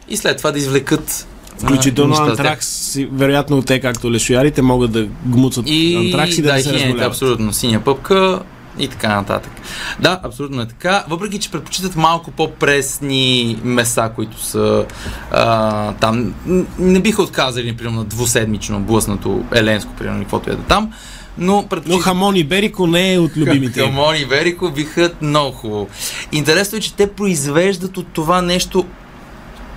[0.09, 1.27] и след това да извлекат
[1.59, 6.73] Включително антракс, вероятно те, както лешоярите, могат да гмуцат И антракс и да, да, се
[6.73, 7.03] разболяват.
[7.03, 7.53] абсолютно.
[7.53, 8.43] Синя пъпка
[8.79, 9.53] и така нататък.
[10.01, 11.05] Да, абсолютно е така.
[11.09, 14.85] Въпреки, че предпочитат малко по-пресни меса, които са
[15.31, 16.35] а, там.
[16.79, 20.93] Не биха отказали, примерно, на двуседмично блъснато еленско, примерно, каквото е да там.
[21.39, 23.81] Но Но предпочитат хамон и берико не е от любимите.
[23.81, 23.87] им.
[23.87, 25.89] Камон и Верико биха много хубаво.
[26.33, 28.85] Интересно е, че те произвеждат от това нещо,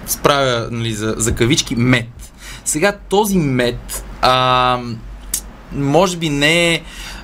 [0.07, 2.09] справя нали, за, за кавички, мед.
[2.65, 4.79] Сега този мед, а,
[5.71, 6.81] може би не е.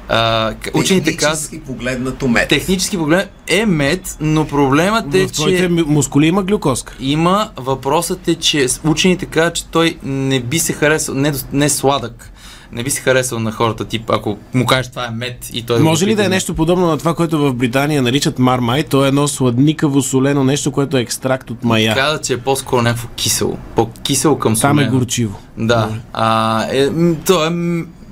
[0.09, 2.49] А, учените казват, Технически погледнато мед.
[2.49, 6.95] технически поглед е мед, но проблемът е, В че мускули има глюкозка.
[6.99, 12.29] има, въпросът е, че учените казват, че той не би се харесал, не, не сладък.
[12.71, 15.79] Не би се харесал на хората, тип, ако му кажеш това е мед и той
[15.79, 18.83] Може ли да е нещо подобно на това, което в Британия наричат мармай?
[18.83, 21.95] То е едно сладникаво солено нещо, което е екстракт от мая.
[21.95, 23.57] Казват, че е по-скоро някакво кисело.
[23.75, 24.99] По-кисело към Там е солено.
[24.99, 25.39] горчиво.
[25.57, 25.89] Да.
[26.13, 26.89] А, е,
[27.25, 27.49] то е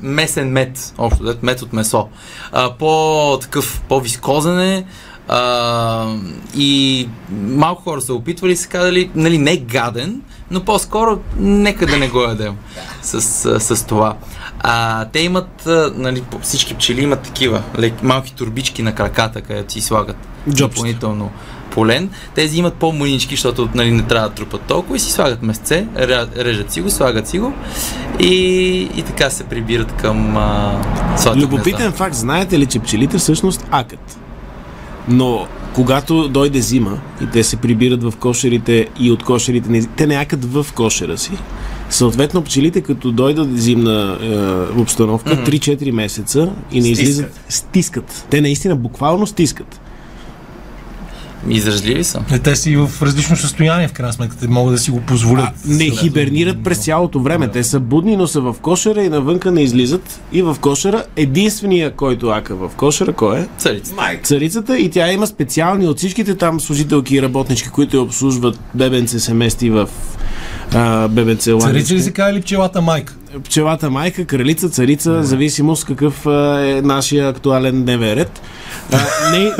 [0.02, 2.08] месен мед, общо, дет, мед от месо.
[2.52, 4.86] А, по-такъв, по-вискозен е.
[5.28, 6.16] А,
[6.56, 10.22] и малко хора са опитвали и са казали, нали, не гаден,
[10.52, 12.58] но по-скоро нека да не го ядем
[13.02, 14.16] с, с, с това.
[14.60, 15.64] А, те имат,
[15.96, 20.18] нали, по- всички пчели имат такива лек, малки турбички на краката, където си слагат
[20.50, 20.68] Джобчета.
[20.68, 21.32] допълнително
[21.72, 22.10] полен.
[22.36, 25.88] Тези имат по-мънички, защото нали, не трябва да трупат толкова и си слагат месце,
[26.38, 27.54] режат си го, слагат си го
[28.20, 28.34] и,
[28.96, 30.82] и така се прибират към а,
[31.36, 31.98] Любопитен гнездо.
[31.98, 34.18] факт, знаете ли, че пчелите всъщност акат.
[35.08, 40.16] Но когато дойде зима и те се прибират в кошерите и от кошерите, те не
[40.16, 41.32] акат в кошера си.
[41.90, 48.26] Съответно, пчелите, като дойдат зимна е, обстановка, 3-4 месеца и не излизат, стискат.
[48.30, 49.81] Те наистина буквално стискат.
[51.50, 52.24] Изражливи са.
[52.32, 54.36] Е, Те си в различно състояние, в крайна сметка.
[54.38, 55.50] Те могат да си го позволят.
[55.66, 57.48] Не хибернират през цялото време.
[57.48, 60.22] Те са будни, но са в кошера и навънка не излизат.
[60.32, 63.48] И в кошера единствения, който ака в кошера, кой е?
[63.58, 63.96] Царица.
[63.96, 64.26] Майк.
[64.26, 69.20] Царицата и тя има специални от всичките там служителки и работнички, които я обслужват бебенце
[69.20, 69.90] семести в
[70.74, 73.16] а, бебенце Царица ли се казва или пчелата майка?
[73.44, 78.42] Пчелата майка, кралица, царица, зависимост какъв е нашия актуален дневен ред.
[78.92, 79.52] А, не,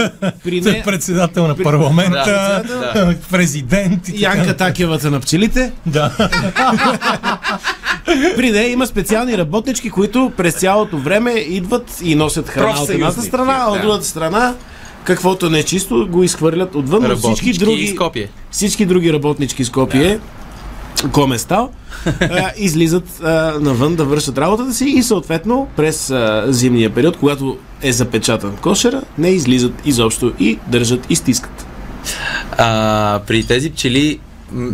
[0.44, 4.22] при е не, председател на парламента, Да, президент и.
[4.22, 5.72] Янка Такевата на пчелите.
[5.86, 6.12] Да.
[8.36, 13.22] При нея има специални работнички, които през цялото време идват и носят храна от едната
[13.22, 13.82] страна, а от да.
[13.82, 14.54] другата страна
[15.04, 17.04] каквото не е чисто, го изхвърлят отвън.
[17.08, 18.30] но Всички други, Скопие.
[18.52, 20.20] всички други работнички Скопие,
[21.12, 21.72] Коместал,
[22.22, 27.58] а, излизат а, навън да вършат работата си и съответно през а, зимния период, когато
[27.82, 31.66] е запечатан кошера, не излизат изобщо и държат и стискат.
[32.58, 34.20] А, при тези пчели,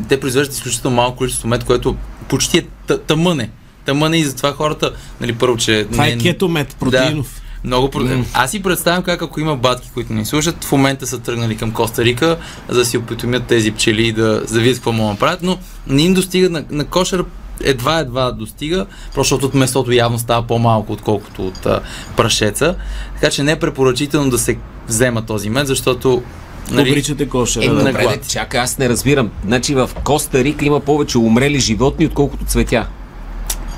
[0.09, 1.95] те произвеждат изключително малко количество мед, което
[2.27, 2.65] почти е
[2.97, 3.49] тъмъне.
[3.85, 5.87] Тъмъне и затова хората, нали, първо, че...
[5.91, 7.36] Това не е кетомет, протеинов.
[7.63, 8.23] Много про...
[8.33, 11.71] Аз си представям как ако има батки, които ни слушат, в момента са тръгнали към
[11.71, 12.37] Коста Рика,
[12.69, 15.57] за да си опитомят тези пчели и да, да видят какво могат да направят, но
[15.87, 17.25] не им достига на, на кошера
[17.63, 21.79] едва-едва достига, просто защото от месото явно става по-малко, отколкото от а,
[22.17, 22.75] прашеца.
[23.13, 26.23] Така че не е препоръчително да се взема този мед, защото
[26.71, 27.65] нали, Обричате кошера.
[27.65, 27.75] Е, да.
[27.75, 29.31] добре, чакай, аз не разбирам.
[29.45, 32.87] Значи в Коста Рика има повече умрели животни, отколкото цветя.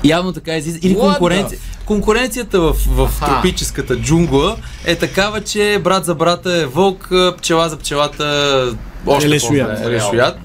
[0.04, 0.78] Явно така излиза.
[0.82, 1.58] Или конкуренция.
[1.84, 3.26] Конкуренцията в, в Аха.
[3.26, 8.74] тропическата джунгла е такава, че брат за брата е вълк, пчела за пчелата
[9.06, 9.80] още Е лешоят.
[9.80, 10.36] е лешоят.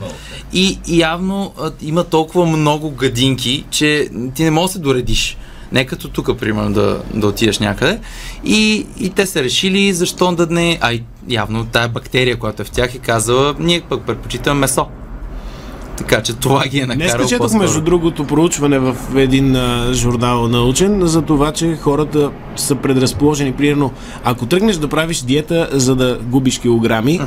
[0.54, 5.38] И, явно има толкова много гадинки, че ти не можеш да се доредиш.
[5.72, 8.00] Не като тук, примерно, да, да отидеш някъде.
[8.44, 10.78] И, и те са решили защо да не...
[10.82, 14.88] А и явно тая бактерия, която е в тях, е казала, ние пък предпочитаме месо.
[15.98, 17.62] Така че това ги е Днес накарало четох по-скоро.
[17.62, 23.54] между другото проучване в един а, журнал научен за това, че хората са предразположени.
[23.54, 23.92] Примерно,
[24.24, 27.20] ако тръгнеш да правиш диета за да губиш килограми,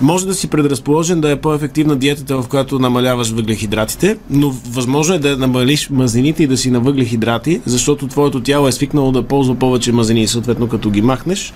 [0.00, 5.18] може да си предразположен да е по-ефективна диетата, в която намаляваш въглехидратите, но възможно е
[5.18, 9.54] да намалиш мазнините и да си на въглехидрати, защото твоето тяло е свикнало да ползва
[9.54, 11.52] повече мазнини и съответно като ги махнеш,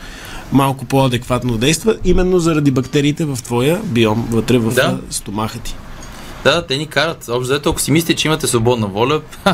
[0.52, 4.98] малко по-адекватно действа, именно заради бактериите в твоя биом, вътре в Да.
[5.10, 5.74] стомаха ти.
[6.44, 7.16] Да, те ни карат.
[7.18, 9.20] Общо взето, ако си мислите, че имате свободна воля,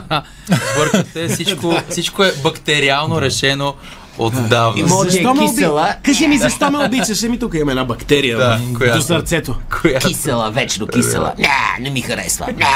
[0.79, 1.29] бъркате.
[1.29, 3.75] Всичко, всичко е бактериално решено
[4.19, 4.81] отдавна.
[4.81, 5.95] И може- Защо ме кисела.
[6.03, 7.23] Кажи ми, защо ме обичаш?
[7.23, 8.97] Еми тук имаме една бактерия Да, в- която?
[8.97, 9.55] до сърцето.
[9.73, 9.99] Коя?
[9.99, 11.33] Кисела, вечно кисела.
[11.39, 11.49] Не,
[11.81, 12.47] не ми харесва.
[12.49, 12.67] Не.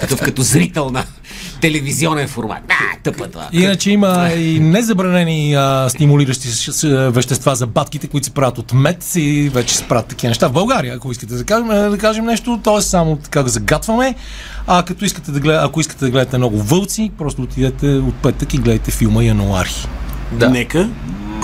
[0.00, 1.04] Такъв като зрител на,
[1.60, 2.58] телевизионен формат.
[2.68, 3.48] А, тъпа това.
[3.52, 6.48] Иначе има и незабранени а, стимулиращи
[7.10, 10.48] вещества за батките, които се правят от мед и вече се правят такива неща.
[10.48, 14.14] В България, ако искате да кажем, да кажем нещо, то е само така да загатваме.
[14.66, 18.54] А като искате да глед, ако искате да гледате много вълци, просто отидете от петък
[18.54, 19.74] и гледайте филма Януари.
[20.32, 20.88] Да, Нека.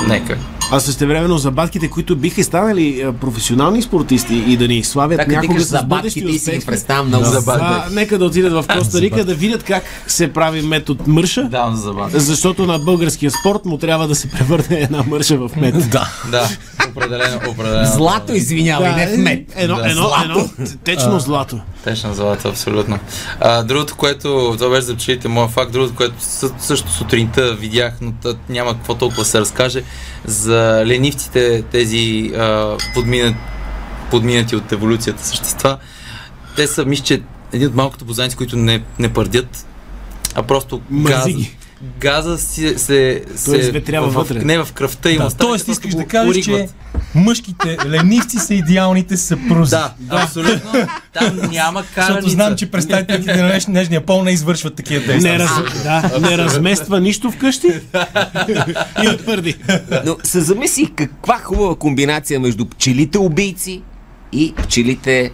[0.08, 0.38] нека.
[0.70, 5.32] А същевременно за батките, които биха станали а, професионални спортисти и да ни славят Така
[5.32, 5.88] някога с за бъдещи
[6.20, 9.24] батките и си ги успехи, представям много бат- а, нека да отидат в Коста Рика,
[9.24, 12.10] да видят как се прави мед от мърша, Давам за забавя.
[12.12, 15.90] защото на българския спорт му трябва да се превърне една мърша в мед.
[15.90, 16.08] Да.
[16.30, 16.48] Да,
[16.90, 17.86] определено, определено.
[17.86, 19.52] Злато, извинявай, не в мед.
[19.56, 20.22] Едно, Да, едно, злато.
[20.24, 20.48] едно
[20.84, 21.58] течно злато.
[21.85, 22.99] Течна злата, абсолютно.
[23.41, 27.95] А, другото, което, това беше за пчелите, моят факт, другото, което съ- също сутринта видях,
[28.01, 29.82] но тът няма какво толкова се разкаже,
[30.24, 33.35] за ленивците, тези а, подминат,
[34.11, 35.78] подминати от еволюцията същества.
[36.57, 37.22] Те са, мисля, че
[37.53, 39.66] един от малкото познанци, които не, не пърдят,
[40.35, 41.57] а просто Мързи ги.
[42.01, 44.45] Газа си, се, се изветрява в, вътре.
[44.45, 46.68] не в кръвта им да остава, тоест искаш да кажеш, че
[47.14, 49.70] мъжките ленивци са идеалните съпрузи.
[49.70, 50.72] Да, абсолютно.
[51.12, 52.12] Там няма караница.
[52.12, 55.32] Защото знам, че представителите на днешния пол не извършват такива действия.
[55.32, 55.51] Не, раз,
[55.82, 57.66] да, не размества нищо вкъщи
[59.05, 59.57] и отвърди.
[60.05, 63.82] Но се замисли каква хубава комбинация между пчелите убийци
[64.32, 65.30] и пчелите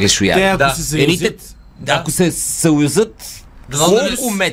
[0.00, 0.40] лешояри.
[0.40, 0.70] Те ако Да.
[0.70, 1.92] се съюзят, да.
[1.92, 3.41] ако се съюзат,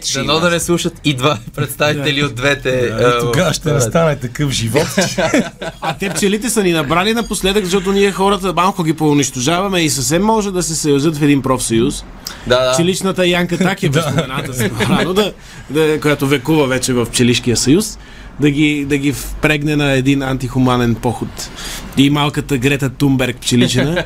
[0.05, 0.41] Ще дано има?
[0.41, 2.93] да не слушат и два представители от двете.
[3.20, 4.88] Тогава ще настане такъв живот.
[5.82, 10.24] а те пчелите са ни набрали напоследък, защото ние хората малко ги поунищожаваме и съвсем
[10.24, 12.03] може да се съюзат в един профсъюз.
[12.47, 12.74] Да, да.
[12.74, 15.34] Пчеличната Янка Такева, спомената
[15.70, 17.97] да, която векува вече в Пчелишкия съюз,
[18.41, 21.49] да ги, да ги впрегне на един антихуманен поход.
[21.97, 24.03] И малката Грета Тумберг пчеличина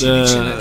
[0.00, 0.52] да,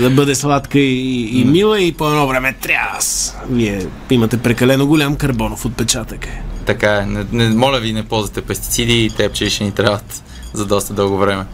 [0.00, 3.36] да бъде сладка и, и мила и по едно време тряс.
[3.50, 6.28] Вие имате прекалено голям карбонов отпечатък.
[6.66, 7.06] Така е.
[7.06, 10.94] Не, не, моля ви, не ползвате пестициди и те пчели ще ни трябват за доста
[10.94, 11.44] дълго време.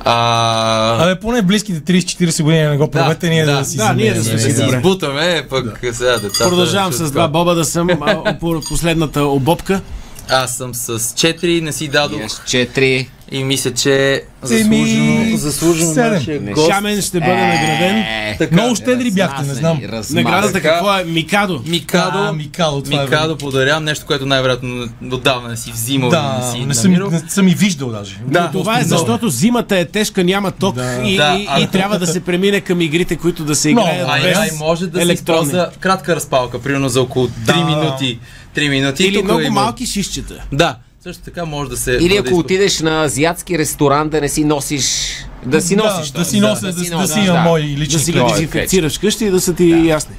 [0.00, 4.14] А, Абе, поне близките 30-40 години не го правете, ние да, да, си да, ние
[4.14, 4.70] да замерим, си добре.
[4.70, 6.50] си избутаме, пък сега децата.
[6.50, 9.80] Продължавам с два боба да съм а, по последната обобка.
[10.28, 13.10] Аз съм с 4, не си дадох Имаш четири.
[13.30, 16.12] И мисля, че Еми, заслужено, заслужено седем.
[16.12, 16.68] нашия гост.
[16.68, 17.96] Шамен ще бъде награден.
[17.96, 19.80] Е, Така, Много щедри бяхте, не знам.
[20.10, 21.04] Наградата какво е?
[21.04, 21.62] Микадо.
[21.66, 26.38] Микадо, А, Микадо, това е Микадо подарявам нещо, което най-вероятно отдавна не си взимал Да,
[26.38, 28.18] не си не съм, не съм и виждал даже.
[28.22, 31.98] Да, Това е защото зимата е тежка, няма ток и, Да, и, а- и трябва
[31.98, 35.02] да се премине към игрите, които да се играят Ай, без ай, може да се
[35.02, 35.38] електрони.
[35.38, 37.64] използва кратка разпалка, примерно за около 3 Да.
[37.66, 38.18] минути.
[38.54, 39.04] 3 минути.
[39.04, 40.34] Или Тук много малки шишчета.
[40.52, 41.92] Да, също така може да се...
[41.92, 45.14] Или да ако изпо- отидеш на азиатски ресторант, да не си носиш...
[45.46, 46.10] Да си носиш.
[46.10, 47.42] да, да си нося, да, да, си да, имам да.
[47.42, 50.14] мои Да лични си ги дезинфекцираш вкъщи и да са ти ясни.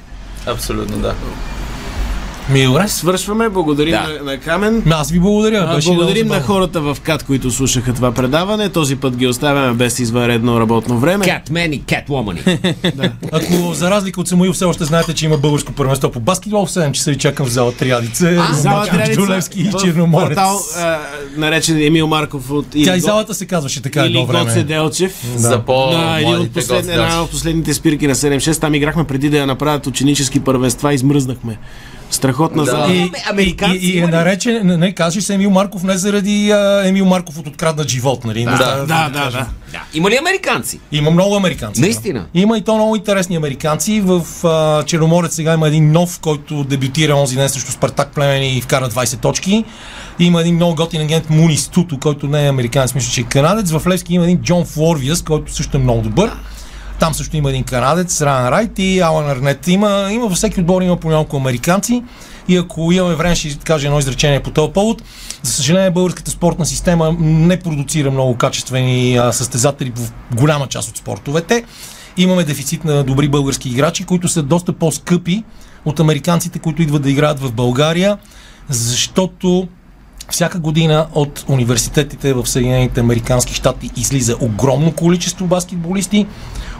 [0.46, 1.14] Абсолютно, да.
[2.50, 2.88] Ми, добре.
[2.88, 4.18] Свършваме, благодарим Да.
[4.18, 4.82] на, на Камен.
[4.90, 5.66] Аз ви благодаря.
[5.68, 8.68] А, Благодарим на хората в КАТ, които слушаха това предаване.
[8.68, 11.24] Този път ги оставяме без извънредно работно време.
[11.24, 12.60] Catman и Catwoman.
[13.32, 16.70] Ако за разлика от Самуил все още знаете, че има българско първенство по баскетбол, в
[16.70, 18.38] 7 часа ви чакам в зала Триадице.
[18.52, 20.32] Зала Триадица между Левски и Черноморец.
[20.32, 20.98] Квартал, а,
[21.36, 24.62] наречен Емил Марков от Тя и залата се казваше така или едно Гоце време.
[24.64, 25.12] Делчев.
[25.36, 26.88] За На един от послед...
[26.88, 28.60] една от последните спирки на 7-6.
[28.60, 30.94] Там играхме преди да я направят ученически първенства.
[30.94, 31.58] Измръзнахме.
[32.10, 32.70] Страхотна Да.
[32.70, 32.92] зала.
[32.92, 36.82] И, американци и, и, е наречен, не, не кажеш се Емил Марков не заради а,
[36.86, 38.44] Емил Марков от откраднат живот, нали?
[38.44, 38.56] Да.
[38.56, 39.40] Да, да, кажем.
[39.40, 39.46] да.
[39.72, 39.80] Да.
[39.94, 40.80] Има ли американци?
[40.92, 41.80] Има много американци.
[41.80, 42.26] Наистина?
[42.34, 42.40] Да.
[42.40, 44.00] Има и то много интересни американци.
[44.00, 48.60] В а, Черноморец сега има един нов, който дебютира онзи ден срещу Спартак Племени и
[48.60, 49.64] вкара 20 точки.
[50.18, 53.70] Има един много готин агент Мунис Туто, който не е американец, мисля, че е канадец.
[53.70, 56.30] В Левски има един Джон Флорвиас, който също е много добър.
[57.00, 59.68] Там също има един канадец, Райан Райт и Алан Арнет.
[59.68, 62.02] Има, има във всеки отбор има по няколко американци.
[62.48, 65.02] И ако имаме време, ще кажа едно изречение по този повод.
[65.42, 70.96] За съжаление, българската спортна система не продуцира много качествени а, състезатели в голяма част от
[70.96, 71.64] спортовете.
[72.16, 75.44] Имаме дефицит на добри български играчи, които са доста по-скъпи
[75.84, 78.18] от американците, които идват да играят в България,
[78.68, 79.68] защото
[80.30, 86.26] всяка година от университетите в Съединените Американски щати излиза огромно количество баскетболисти,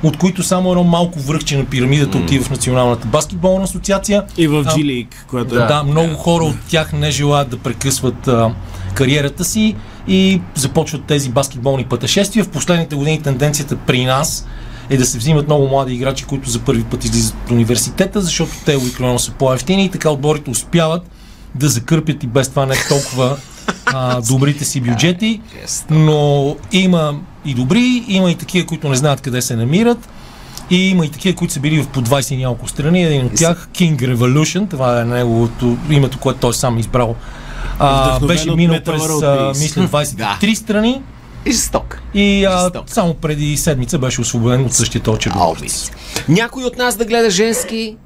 [0.03, 4.25] от които само едно малко връхче на пирамидата отива в Националната баскетболна асоциация.
[4.37, 5.67] И в G League, което Да, е.
[5.67, 8.55] да много хора от тях не желаят да прекъсват а,
[8.95, 9.77] кариерата си
[10.09, 12.45] и започват тези баскетболни пътешествия.
[12.45, 14.47] В последните години тенденцията при нас
[14.91, 18.53] е да се взимат много млади играчи, които за първи път излизат от университета, защото
[18.65, 21.03] те обикновено са по-ефтини и така отборите успяват
[21.55, 23.37] да закърпят и без това не толкова
[23.87, 25.41] а, добрите си бюджети,
[25.91, 30.09] но има и добри, има и такива, които не знаят къде се намират.
[30.71, 33.05] И има и такива, които са били в по 20 и няколко страни.
[33.05, 37.15] Един от тях, King Revolution, това е неговото името, което той сам е избрал.
[37.79, 41.03] А, беше минал през, а, мисля, 23 страни
[41.47, 41.99] И жесток.
[42.15, 42.91] и а, Жесток.
[42.91, 45.31] само преди седмица беше освободен от същия този.
[46.29, 47.97] Някой от нас да гледа женски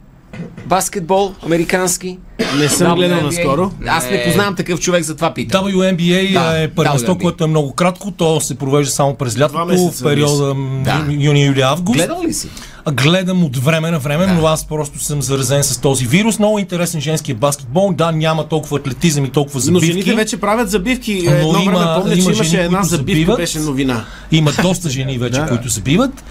[0.67, 2.19] баскетбол, американски?
[2.57, 3.23] Не съм гледал WNBA?
[3.23, 3.71] наскоро.
[3.89, 5.65] Аз не познавам такъв човек, затова питам.
[5.65, 8.11] WNBA Да, е първенство, което е много кратко.
[8.11, 10.55] То се провежда само през лятото, в периода
[10.85, 11.05] Да.
[11.11, 11.97] юни, юли, август.
[11.97, 12.49] Гледал ли си?
[12.93, 16.39] Гледам от време на време, но аз просто съм заразен с този вирус.
[16.39, 17.93] Много интересен женския баскетбол.
[17.93, 19.87] Да, няма толкова атлетизъм и толкова Но забивки.
[19.87, 21.23] жените вече правят забивки.
[21.25, 23.37] Но Едно време има- помня, че има имаше жени, една забивка, забиват.
[23.37, 24.05] беше новина.
[24.33, 25.47] Има доста жени вече, Да.
[25.47, 26.25] които забиват.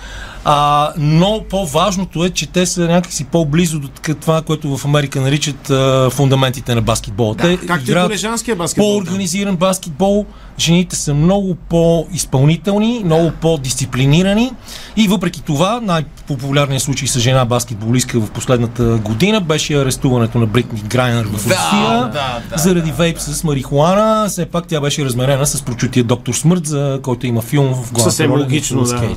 [0.45, 3.89] А, но по-важното е, че те са някакси по-близо до
[4.21, 7.35] това, което в Америка наричат а, фундаментите на баскетбола.
[7.35, 8.91] те Както играят колежанския баскетбол.
[8.91, 10.25] по-организиран баскетбол,
[10.59, 14.51] жените са много по-изпълнителни, много по-дисциплинирани
[14.97, 20.81] и въпреки това най-популярният случай с жена баскетболистка в последната година беше арестуването на Бритни
[20.87, 22.11] Грайнер в Русия
[22.55, 24.29] заради вейп с марихуана.
[24.29, 28.01] Все пак тя беше размерена с прочутия доктор Смърт, за който има филм в главната
[28.03, 29.09] Съвсем логично, да.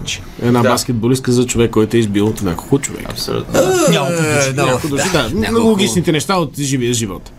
[0.42, 0.68] Една Да.
[0.68, 3.10] баскетболистка за човек, който е избил от няколко човека.
[3.10, 3.60] Абсолютно.
[3.90, 4.52] Няколко души.
[4.56, 5.50] Няколко души, да.
[5.50, 7.30] Много логичните неща от живия живот.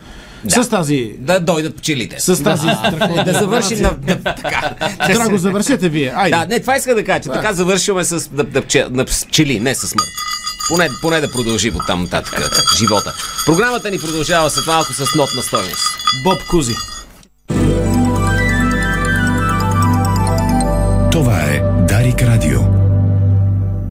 [0.47, 1.15] С тази...
[1.19, 2.19] Да дойдат пчелите.
[2.19, 2.67] С тази
[3.25, 4.75] Да завършим на, на, така.
[5.07, 6.13] Драго, завършете вие.
[6.15, 6.37] Айде.
[6.37, 9.75] Да, не, това иска да кажа, че така завършваме с на, пчел, на пчели, не
[9.75, 10.07] с смърт.
[10.67, 12.39] Поне, поне да продължи от там нататък
[12.77, 13.13] живота.
[13.45, 15.83] Програмата ни продължава след малко с нотна стойност.
[16.23, 16.75] Боб Кузи.
[21.11, 22.56] Това е Дарик Радио.